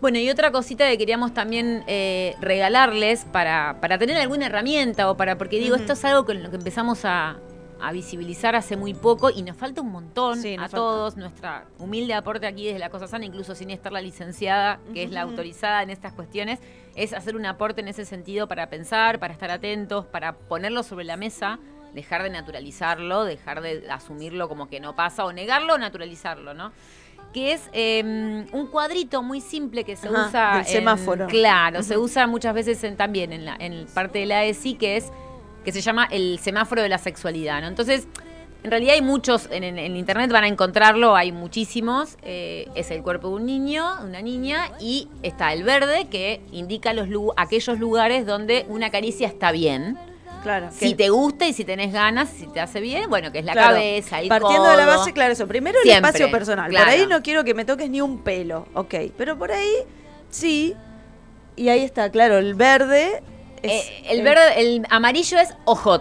Bueno, 0.00 0.18
y 0.18 0.30
otra 0.30 0.52
cosita 0.52 0.88
que 0.88 0.96
queríamos 0.96 1.34
también 1.34 1.82
eh, 1.88 2.36
regalarles 2.40 3.24
para, 3.32 3.78
para 3.80 3.98
tener 3.98 4.16
alguna 4.16 4.46
herramienta 4.46 5.10
o 5.10 5.16
para, 5.16 5.36
porque 5.38 5.58
digo, 5.58 5.74
esto 5.74 5.94
es 5.94 6.04
algo 6.04 6.24
con 6.24 6.40
lo 6.42 6.50
que 6.50 6.56
empezamos 6.56 7.04
a, 7.04 7.38
a 7.80 7.92
visibilizar 7.92 8.54
hace 8.54 8.76
muy 8.76 8.94
poco 8.94 9.30
y 9.30 9.42
nos 9.42 9.56
falta 9.56 9.80
un 9.80 9.90
montón 9.90 10.40
Sí, 10.40 10.54
a 10.54 10.60
falta. 10.60 10.76
todos. 10.76 11.16
Nuestra 11.16 11.64
humilde 11.80 12.14
aporte 12.14 12.46
aquí 12.46 12.66
desde 12.66 12.78
La 12.78 12.90
Cosa 12.90 13.08
Sana, 13.08 13.24
incluso 13.24 13.56
sin 13.56 13.70
estar 13.70 13.90
la 13.90 14.00
licenciada, 14.00 14.78
que 14.94 15.02
es 15.02 15.10
la 15.10 15.22
autorizada 15.22 15.82
en 15.82 15.90
estas 15.90 16.12
cuestiones, 16.12 16.60
es 17.02 17.12
hacer 17.12 17.36
un 17.36 17.46
aporte 17.46 17.80
en 17.80 17.88
ese 17.88 18.04
sentido 18.04 18.48
para 18.48 18.68
pensar, 18.68 19.18
para 19.18 19.32
estar 19.32 19.50
atentos, 19.50 20.04
para 20.06 20.32
ponerlo 20.34 20.82
sobre 20.82 21.04
la 21.04 21.16
mesa, 21.16 21.58
dejar 21.94 22.22
de 22.22 22.30
naturalizarlo, 22.30 23.24
dejar 23.24 23.60
de 23.62 23.84
asumirlo 23.90 24.48
como 24.48 24.68
que 24.68 24.80
no 24.80 24.94
pasa 24.96 25.24
o 25.24 25.32
negarlo 25.32 25.74
o 25.74 25.78
naturalizarlo, 25.78 26.54
¿no? 26.54 26.72
que 27.32 27.52
es 27.52 27.68
eh, 27.74 28.46
un 28.52 28.66
cuadrito 28.68 29.22
muy 29.22 29.42
simple 29.42 29.84
que 29.84 29.96
se 29.96 30.08
Ajá, 30.08 30.28
usa 30.28 30.58
en- 30.60 30.64
semáforo. 30.64 31.26
claro, 31.26 31.82
se 31.82 31.98
usa 31.98 32.26
muchas 32.26 32.54
veces 32.54 32.82
en- 32.84 32.96
también 32.96 33.32
en 33.34 33.44
la 33.44 33.54
en 33.58 33.86
parte 33.92 34.20
de 34.20 34.26
la 34.26 34.44
ESI 34.44 34.74
que 34.76 34.96
es 34.96 35.12
que 35.62 35.70
se 35.72 35.82
llama 35.82 36.08
el 36.10 36.38
semáforo 36.38 36.80
de 36.80 36.88
la 36.88 36.96
sexualidad, 36.96 37.60
¿no? 37.60 37.66
Entonces, 37.68 38.08
en 38.64 38.70
realidad 38.70 38.94
hay 38.94 39.02
muchos 39.02 39.48
en, 39.50 39.62
en- 39.64 39.78
en 39.78 39.96
internet 39.96 40.30
van 40.32 40.44
a 40.44 40.48
encontrarlo, 40.48 41.14
hay 41.16 41.32
muchísimos. 41.32 42.16
eh, 42.22 42.68
es 42.74 42.90
el 42.90 43.02
cuerpo 43.02 43.28
de 43.28 43.34
un 43.36 43.46
niño, 43.46 43.84
una 44.04 44.20
niña 44.20 44.72
y 44.80 45.08
está 45.22 45.52
el 45.52 45.62
verde 45.62 46.08
que 46.10 46.40
indica 46.52 46.92
los 46.92 47.08
aquellos 47.36 47.78
lugares 47.78 48.26
donde 48.26 48.66
una 48.68 48.90
caricia 48.90 49.26
está 49.28 49.52
bien. 49.52 49.96
Claro. 50.42 50.68
Si 50.72 50.90
que- 50.90 50.94
te 51.04 51.08
gusta 51.10 51.46
y 51.46 51.52
si 51.52 51.64
tenés 51.64 51.92
ganas, 51.92 52.28
si 52.30 52.46
te 52.46 52.60
hace 52.60 52.80
bien, 52.80 53.08
bueno, 53.10 53.32
que 53.32 53.40
es 53.40 53.44
la 53.44 53.52
claro, 53.52 53.74
cabeza, 53.74 54.20
el 54.20 54.28
Partiendo 54.28 54.70
de 54.70 54.76
la 54.76 54.86
base, 54.86 55.12
claro, 55.12 55.32
eso. 55.32 55.46
Primero 55.48 55.78
el 55.82 55.90
espacio 55.90 56.30
personal. 56.30 56.70
claro. 56.70 56.86
Por 56.86 56.94
ahí 56.94 57.06
no 57.08 57.22
quiero 57.22 57.42
que 57.44 57.54
me 57.54 57.64
toques 57.64 57.88
ni 57.90 58.00
un 58.00 58.18
pelo, 58.18 58.66
ok. 58.74 58.94
Pero 59.16 59.36
por 59.38 59.50
ahí 59.52 59.72
sí. 60.30 60.74
Y 61.56 61.70
ahí 61.70 61.82
está, 61.82 62.10
claro, 62.10 62.38
el 62.38 62.54
verde. 62.54 63.20
Es, 63.62 63.86
Eh, 63.86 64.02
el 64.10 64.22
verde, 64.22 64.60
el 64.60 64.86
amarillo 64.90 65.38
es 65.38 65.54
OJ. 65.64 65.98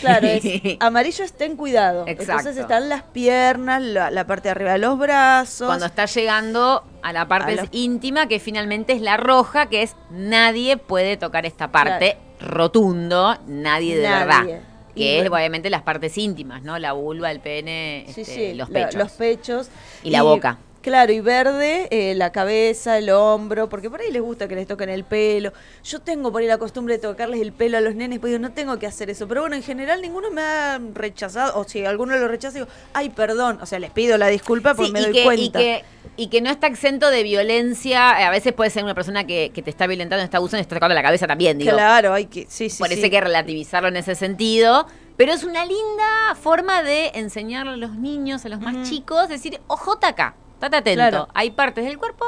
Claro, 0.00 0.26
es 0.26 0.42
amarillo 0.80 1.24
es 1.24 1.32
ten 1.32 1.56
cuidado. 1.56 2.04
Exacto. 2.06 2.32
Entonces 2.32 2.56
están 2.56 2.88
las 2.88 3.02
piernas, 3.02 3.82
la, 3.82 4.10
la 4.10 4.26
parte 4.26 4.44
de 4.48 4.50
arriba 4.52 4.72
de 4.72 4.78
los 4.78 4.98
brazos. 4.98 5.66
Cuando 5.66 5.86
está 5.86 6.06
llegando 6.06 6.84
a 7.02 7.12
la 7.12 7.28
parte 7.28 7.52
A 7.52 7.56
los- 7.56 7.68
íntima, 7.72 8.26
que 8.28 8.40
finalmente 8.40 8.92
es 8.94 9.00
la 9.02 9.16
roja, 9.16 9.66
que 9.66 9.82
es 9.82 9.94
nadie 10.10 10.76
puede 10.76 11.16
tocar 11.16 11.44
esta 11.46 11.70
parte. 11.72 12.16
Rotundo, 12.40 13.36
nadie 13.46 13.96
de 13.96 14.02
Nadie. 14.08 14.24
verdad. 14.26 14.60
Que 14.94 15.20
es 15.20 15.28
obviamente 15.30 15.68
las 15.68 15.82
partes 15.82 16.16
íntimas, 16.16 16.62
¿no? 16.62 16.78
La 16.78 16.92
vulva, 16.92 17.30
el 17.30 17.40
pene, 17.40 18.06
este, 18.08 18.24
sí, 18.24 18.54
los 18.54 18.70
la- 18.70 18.86
pechos. 18.86 18.94
los 18.94 19.12
pechos. 19.12 19.68
Y 20.02 20.10
la 20.10 20.22
boca. 20.22 20.58
Claro, 20.86 21.12
y 21.12 21.18
verde, 21.18 21.88
eh, 21.90 22.14
la 22.14 22.30
cabeza, 22.30 22.96
el 22.96 23.10
hombro, 23.10 23.68
porque 23.68 23.90
por 23.90 24.00
ahí 24.00 24.12
les 24.12 24.22
gusta 24.22 24.46
que 24.46 24.54
les 24.54 24.68
toquen 24.68 24.88
el 24.88 25.02
pelo. 25.02 25.52
Yo 25.82 25.98
tengo 25.98 26.30
por 26.30 26.40
ahí 26.40 26.46
la 26.46 26.58
costumbre 26.58 26.94
de 26.94 27.00
tocarles 27.00 27.40
el 27.40 27.52
pelo 27.52 27.76
a 27.76 27.80
los 27.80 27.96
nenes, 27.96 28.20
pues 28.20 28.30
digo, 28.30 28.40
no 28.40 28.52
tengo 28.52 28.78
que 28.78 28.86
hacer 28.86 29.10
eso. 29.10 29.26
Pero 29.26 29.40
bueno, 29.40 29.56
en 29.56 29.64
general 29.64 30.00
ninguno 30.00 30.30
me 30.30 30.42
ha 30.42 30.80
rechazado, 30.94 31.58
o 31.58 31.64
si 31.64 31.84
alguno 31.84 32.16
lo 32.16 32.28
rechaza, 32.28 32.60
digo, 32.60 32.68
ay, 32.92 33.08
perdón. 33.08 33.58
O 33.60 33.66
sea, 33.66 33.80
les 33.80 33.90
pido 33.90 34.16
la 34.16 34.28
disculpa 34.28 34.74
porque 34.74 34.86
Sí, 34.86 34.92
me 34.92 35.00
doy 35.00 35.12
que, 35.12 35.24
cuenta. 35.24 35.60
Y 35.60 35.64
que, 35.64 35.84
y 36.16 36.28
que 36.28 36.40
no 36.40 36.50
está 36.50 36.68
exento 36.68 37.10
de 37.10 37.24
violencia. 37.24 38.24
A 38.24 38.30
veces 38.30 38.52
puede 38.52 38.70
ser 38.70 38.84
una 38.84 38.94
persona 38.94 39.26
que, 39.26 39.50
que 39.52 39.62
te 39.62 39.70
está 39.70 39.88
violentando, 39.88 40.22
está 40.22 40.36
abusando 40.36 40.60
y 40.60 40.62
está 40.62 40.76
tocando 40.76 40.94
la 40.94 41.02
cabeza 41.02 41.26
también, 41.26 41.58
digo. 41.58 41.72
claro, 41.72 42.12
hay 42.12 42.26
que, 42.26 42.46
sí, 42.48 42.70
sí. 42.70 42.80
Hay 42.84 43.10
que 43.10 43.20
relativizarlo 43.20 43.88
en 43.88 43.96
ese 43.96 44.14
sentido. 44.14 44.86
Pero 45.16 45.32
es 45.32 45.42
una 45.42 45.66
linda 45.66 46.36
forma 46.40 46.84
de 46.84 47.10
enseñarle 47.14 47.72
a 47.72 47.76
los 47.76 47.96
niños, 47.96 48.44
a 48.44 48.50
los 48.50 48.60
más 48.60 48.88
chicos, 48.88 49.28
decir, 49.28 49.60
ojota 49.66 50.08
acá, 50.08 50.36
estate 50.66 50.90
atento. 50.92 51.10
Claro. 51.10 51.28
Hay 51.34 51.50
partes 51.50 51.84
del 51.84 51.98
cuerpo 51.98 52.24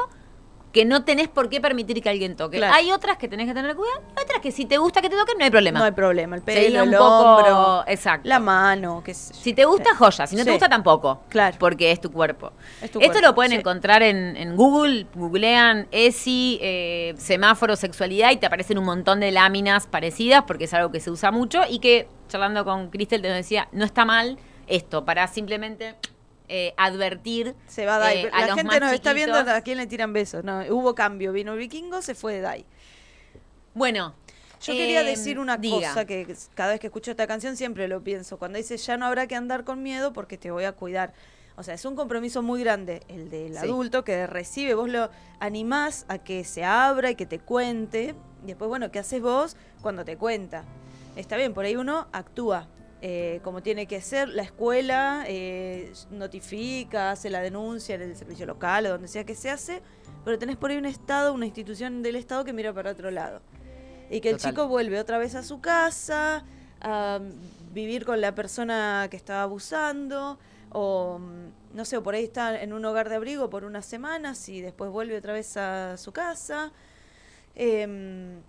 que 0.71 0.85
no 0.85 1.03
tenés 1.03 1.27
por 1.27 1.49
qué 1.49 1.59
permitir 1.59 1.99
que 1.99 2.09
alguien 2.09 2.35
toque. 2.35 2.57
Claro. 2.57 2.75
Hay 2.75 2.91
otras 2.91 3.17
que 3.17 3.27
tenés 3.27 3.47
que 3.47 3.55
tener 3.55 3.75
cuidado, 3.75 4.03
y 4.15 4.21
otras 4.21 4.39
que 4.39 4.51
si 4.51 4.65
te 4.65 4.77
gusta 4.77 5.01
que 5.01 5.09
te 5.09 5.15
toquen, 5.17 5.39
no 5.39 5.43
hay 5.43 5.49
problema. 5.49 5.79
No 5.79 5.85
hay 5.85 5.91
problema, 5.93 6.35
el 6.35 6.43
Sería 6.43 6.61
pelo, 6.61 6.83
un 6.83 6.89
el 6.93 6.95
poco- 6.99 7.17
hombro, 7.17 7.83
exacto. 7.87 8.29
la 8.29 8.37
mano, 8.39 9.01
que 9.03 9.15
Si 9.15 9.53
te 9.55 9.65
gusta, 9.65 9.95
joya. 9.95 10.27
Si 10.27 10.35
no 10.35 10.45
te 10.45 10.51
gusta, 10.51 10.69
tampoco. 10.69 11.23
Claro. 11.27 11.57
Porque 11.59 11.91
es 11.91 11.99
tu 11.99 12.11
cuerpo. 12.11 12.51
Es 12.83 12.91
tu 12.91 12.99
Esto 12.99 13.13
cuerpo, 13.13 13.27
lo 13.29 13.33
pueden 13.33 13.51
sí. 13.53 13.57
encontrar 13.57 14.03
en, 14.03 14.37
en 14.37 14.55
Google. 14.55 15.07
Googlean 15.15 15.87
ESI, 15.89 16.59
eh, 16.61 17.15
semáforo, 17.17 17.75
sexualidad 17.75 18.29
y 18.29 18.37
te 18.37 18.45
aparecen 18.45 18.77
un 18.77 18.85
montón 18.85 19.21
de 19.21 19.31
láminas 19.31 19.87
parecidas 19.87 20.43
porque 20.45 20.65
es 20.65 20.73
algo 20.75 20.91
que 20.91 20.99
se 20.99 21.09
usa 21.09 21.31
mucho 21.31 21.61
y 21.67 21.79
que, 21.79 22.07
charlando 22.27 22.63
con 22.63 22.91
Cristel, 22.91 23.23
te 23.23 23.27
decía, 23.29 23.69
no 23.71 23.85
está 23.85 24.05
mal 24.05 24.37
esto 24.67 25.03
para 25.03 25.25
simplemente 25.25 25.95
eh, 26.49 26.73
advertir 26.77 27.55
Se 27.67 27.85
va 27.85 27.97
Dai. 27.99 28.25
eh, 28.25 28.29
a 28.33 28.41
la 28.41 28.47
los 28.47 28.55
gente 28.57 28.63
más 28.71 28.79
nos 28.81 28.93
está 28.93 29.13
viendo 29.13 29.35
chiquitos. 29.37 29.55
a 29.57 29.61
quién 29.61 29.77
le 29.77 29.87
tiran 29.87 30.11
besos. 30.13 30.43
No, 30.43 30.59
hubo 30.69 30.93
cambio, 30.95 31.31
vino 31.31 31.53
el 31.53 31.59
vikingo, 31.59 32.01
se 32.01 32.15
fue 32.15 32.33
de 32.33 32.41
Dai. 32.41 32.65
Bueno. 33.73 34.15
Yo 34.61 34.73
quería 34.73 35.01
eh, 35.01 35.05
decir 35.05 35.39
una 35.39 35.55
diga. 35.57 35.77
cosa 35.89 36.03
que 36.05 36.35
cada 36.53 36.71
vez 36.71 36.81
que 36.81 36.87
escucho 36.87 37.11
esta 37.11 37.27
canción 37.27 37.55
siempre 37.55 37.87
lo 37.87 38.03
pienso. 38.03 38.37
Cuando 38.37 38.57
dice 38.57 38.75
ya 38.75 38.97
no 38.97 39.05
habrá 39.05 39.25
que 39.25 39.35
andar 39.35 39.63
con 39.63 39.81
miedo 39.81 40.11
porque 40.11 40.37
te 40.37 40.51
voy 40.51 40.65
a 40.65 40.73
cuidar. 40.73 41.13
O 41.55 41.63
sea, 41.63 41.73
es 41.75 41.85
un 41.85 41.95
compromiso 41.95 42.41
muy 42.41 42.61
grande 42.61 43.01
el 43.07 43.29
del 43.29 43.53
Sí. 43.53 43.59
adulto 43.59 44.03
que 44.03 44.27
recibe, 44.27 44.73
vos 44.73 44.89
lo 44.89 45.09
animás 45.39 46.05
a 46.09 46.17
que 46.17 46.43
se 46.43 46.63
abra 46.65 47.09
y 47.11 47.15
que 47.15 47.25
te 47.25 47.39
cuente. 47.39 48.15
Y 48.43 48.47
después, 48.47 48.67
bueno, 48.67 48.91
¿qué 48.91 48.99
haces 48.99 49.21
vos 49.21 49.55
cuando 49.81 50.03
te 50.03 50.17
cuenta? 50.17 50.65
Está 51.15 51.37
bien, 51.37 51.53
por 51.53 51.63
ahí 51.65 51.75
uno 51.77 52.07
actúa 52.11 52.67
eh, 53.01 53.39
como 53.43 53.63
tiene 53.63 53.87
que 53.87 54.01
ser. 54.01 54.27
La 54.27 54.43
escuela 54.43 55.23
eh, 55.27 55.93
notifica, 56.11 57.11
hace 57.11 57.29
la 57.29 57.39
denuncia 57.41 57.95
en 57.95 58.01
el 58.01 58.15
servicio 58.15 58.45
local 58.45 58.85
o 58.87 58.89
donde 58.89 59.07
sea 59.07 59.23
que 59.23 59.35
se 59.35 59.49
hace, 59.49 59.81
pero 60.25 60.37
tenés 60.37 60.57
por 60.57 60.71
ahí 60.71 60.77
un 60.77 60.85
Estado, 60.85 61.33
una 61.33 61.45
institución 61.45 62.01
del 62.01 62.17
Estado 62.17 62.43
que 62.43 62.51
mira 62.51 62.73
para 62.73 62.91
otro 62.91 63.09
lado. 63.09 63.41
Y 64.09 64.21
que 64.21 64.31
el 64.31 64.37
chico 64.37 64.67
vuelve 64.67 64.99
otra 64.99 65.17
vez 65.17 65.35
a 65.35 65.43
su 65.43 65.61
casa, 65.61 66.43
a 66.81 67.19
vivir 67.71 68.05
con 68.05 68.19
la 68.19 68.35
persona 68.35 69.07
que 69.09 69.15
estaba 69.15 69.43
abusando, 69.43 70.39
o 70.71 71.19
mm, 71.19 71.77
no 71.77 71.85
sé, 71.85 71.97
o 71.97 72.03
por 72.03 72.15
ahí 72.15 72.23
está 72.23 72.61
en 72.61 72.73
un 72.73 72.83
hogar 72.83 73.07
de 73.07 73.15
abrigo 73.15 73.49
por 73.49 73.63
unas 73.63 73.85
semanas 73.85 74.49
y 74.49 74.61
después 74.61 74.91
vuelve 74.91 75.17
otra 75.17 75.33
vez 75.33 75.55
a 75.55 75.95
su 75.97 76.11
casa. 76.11 76.71
Em, 77.55 78.41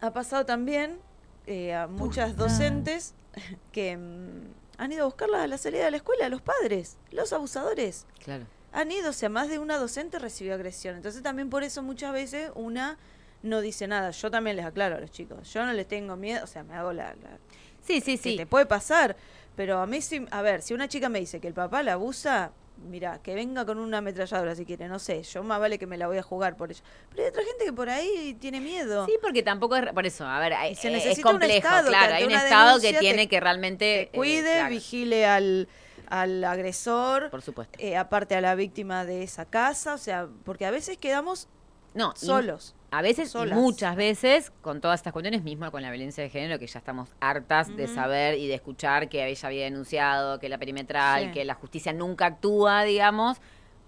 ha 0.00 0.12
pasado 0.12 0.46
también 0.46 0.98
eh, 1.46 1.74
a 1.74 1.86
muchas 1.86 2.36
docentes 2.36 3.14
que 3.72 3.96
mm, 3.96 4.52
han 4.78 4.92
ido 4.92 5.02
a 5.02 5.06
buscarla 5.06 5.42
a 5.42 5.46
la 5.46 5.58
salida 5.58 5.84
de 5.84 5.90
la 5.90 5.96
escuela, 5.98 6.28
los 6.28 6.42
padres, 6.42 6.96
los 7.10 7.32
abusadores 7.32 8.06
Claro. 8.24 8.44
han 8.72 8.90
ido, 8.90 9.10
o 9.10 9.12
sea, 9.12 9.28
más 9.28 9.48
de 9.48 9.58
una 9.58 9.76
docente 9.76 10.18
recibió 10.18 10.54
agresión. 10.54 10.96
Entonces 10.96 11.22
también 11.22 11.50
por 11.50 11.62
eso 11.62 11.82
muchas 11.82 12.12
veces 12.12 12.50
una 12.54 12.98
no 13.42 13.60
dice 13.60 13.86
nada. 13.86 14.10
Yo 14.10 14.30
también 14.30 14.56
les 14.56 14.66
aclaro 14.66 14.96
a 14.96 15.00
los 15.00 15.10
chicos, 15.10 15.52
yo 15.52 15.64
no 15.64 15.72
les 15.72 15.86
tengo 15.88 16.16
miedo, 16.16 16.44
o 16.44 16.46
sea, 16.46 16.62
me 16.62 16.74
hago 16.74 16.92
la... 16.92 17.14
la 17.14 17.38
Sí, 17.82 18.00
sí, 18.02 18.18
que 18.18 18.30
sí. 18.30 18.36
te 18.36 18.46
puede 18.46 18.66
pasar, 18.66 19.16
pero 19.56 19.78
a 19.78 19.86
mí 19.86 20.02
sí, 20.02 20.26
a 20.30 20.42
ver, 20.42 20.60
si 20.60 20.74
una 20.74 20.86
chica 20.86 21.08
me 21.08 21.18
dice 21.18 21.40
que 21.40 21.48
el 21.48 21.54
papá 21.54 21.82
la 21.82 21.94
abusa, 21.94 22.52
mira, 22.82 23.20
que 23.22 23.34
venga 23.34 23.64
con 23.66 23.78
una 23.78 23.98
ametralladora 23.98 24.54
si 24.54 24.64
quiere, 24.64 24.88
no 24.88 24.98
sé, 24.98 25.22
yo 25.22 25.42
más 25.42 25.60
vale 25.60 25.78
que 25.78 25.86
me 25.86 25.96
la 25.98 26.06
voy 26.06 26.18
a 26.18 26.22
jugar 26.22 26.56
por 26.56 26.70
ella. 26.70 26.82
Pero 27.10 27.22
hay 27.22 27.28
otra 27.28 27.42
gente 27.44 27.64
que 27.64 27.72
por 27.72 27.88
ahí 27.90 28.36
tiene 28.40 28.60
miedo. 28.60 29.06
Sí, 29.06 29.14
porque 29.22 29.42
tampoco 29.42 29.76
es 29.76 29.92
por 29.92 30.06
eso, 30.06 30.26
a 30.26 30.38
ver, 30.40 30.54
hay- 30.54 30.74
se 30.74 30.88
eh, 30.88 31.10
es 31.10 31.16
un 31.18 31.22
complejo, 31.24 31.54
Estado 31.56 31.88
claro, 31.88 32.14
hay 32.14 32.24
un 32.24 32.32
estado 32.32 32.80
que 32.80 32.92
te- 32.92 32.98
tiene 33.00 33.28
que 33.28 33.40
realmente 33.40 34.10
cuide, 34.14 34.38
eh, 34.52 34.54
claro, 34.56 34.70
vigile 34.70 35.26
al, 35.26 35.68
al 36.08 36.42
agresor, 36.44 37.30
por 37.30 37.42
supuesto. 37.42 37.78
eh, 37.78 37.96
aparte 37.96 38.34
a 38.34 38.40
la 38.40 38.54
víctima 38.54 39.04
de 39.04 39.22
esa 39.22 39.44
casa, 39.44 39.94
o 39.94 39.98
sea, 39.98 40.28
porque 40.44 40.66
a 40.66 40.70
veces 40.70 40.96
quedamos 40.98 41.48
No, 41.94 42.14
solos. 42.16 42.74
A 42.92 43.02
veces 43.02 43.30
solas. 43.30 43.56
muchas 43.56 43.94
veces 43.96 44.52
con 44.62 44.80
todas 44.80 45.00
estas 45.00 45.12
cuestiones, 45.12 45.42
mismo 45.42 45.70
con 45.70 45.82
la 45.82 45.90
violencia 45.90 46.22
de 46.24 46.30
género, 46.30 46.58
que 46.58 46.66
ya 46.66 46.78
estamos 46.78 47.08
hartas 47.20 47.74
de 47.76 47.86
saber 47.86 48.38
y 48.38 48.48
de 48.48 48.54
escuchar 48.54 49.08
que 49.08 49.26
ella 49.28 49.46
había 49.48 49.64
denunciado, 49.64 50.38
que 50.38 50.48
la 50.48 50.58
perimetral, 50.58 51.26
Sí. 51.26 51.30
que 51.32 51.44
la 51.44 51.54
justicia 51.54 51.92
nunca 51.92 52.26
actúa, 52.26 52.82
digamos, 52.84 53.38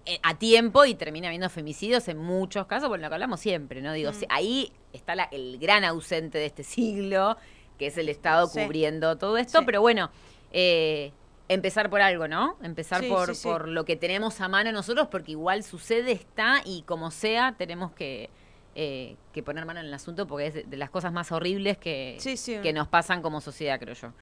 eh, 0.05 0.19
a 0.23 0.35
tiempo 0.37 0.83
y 0.85 0.95
termina 0.95 1.27
habiendo 1.27 1.49
femicidios 1.49 2.07
en 2.09 2.17
muchos 2.17 2.65
casos, 2.67 2.89
bueno, 2.89 3.03
lo 3.03 3.09
que 3.09 3.15
hablamos 3.15 3.39
siempre, 3.39 3.81
¿no? 3.81 3.93
Digo, 3.93 4.11
ahí 4.29 4.71
está 4.91 5.15
la- 5.15 5.29
el 5.31 5.57
gran 5.59 5.85
ausente 5.85 6.37
de 6.37 6.45
este 6.45 6.63
siglo, 6.63 7.37
que 7.77 7.87
es 7.87 7.97
el 7.97 8.09
Estado 8.09 8.47
Sí. 8.47 8.61
cubriendo 8.61 9.17
todo 9.17 9.37
esto, 9.37 9.59
Sí. 9.59 9.65
pero 9.65 9.79
bueno, 9.81 10.11
eh, 10.51 11.11
empezar 11.49 11.89
por 11.89 12.01
algo, 12.01 12.27
¿no? 12.27 12.57
Empezar 12.63 13.01
Sí, 13.01 13.09
por, 13.09 13.27
sí, 13.29 13.35
sí. 13.35 13.47
por 13.47 13.67
lo 13.67 13.85
que 13.85 13.95
tenemos 13.95 14.39
a 14.41 14.47
mano 14.47 14.71
nosotros, 14.71 15.07
porque 15.09 15.31
igual 15.31 15.63
sucede, 15.63 16.11
está 16.11 16.61
y 16.65 16.83
como 16.83 17.09
sea, 17.11 17.55
tenemos 17.57 17.91
que, 17.93 18.29
eh, 18.75 19.15
que 19.31 19.43
poner 19.43 19.65
mano 19.65 19.79
en 19.79 19.85
el 19.85 19.93
asunto 19.93 20.27
porque 20.27 20.47
es 20.47 20.69
de, 20.69 20.77
las 20.77 20.89
cosas 20.89 21.13
más 21.13 21.31
horribles 21.31 21.77
que, 21.77 22.17
Sí, 22.19 22.37
sí. 22.37 22.57
que 22.61 22.73
nos 22.73 22.87
pasan 22.87 23.21
como 23.21 23.39
sociedad, 23.41 23.79
creo 23.79 23.93
yo. 23.95 24.11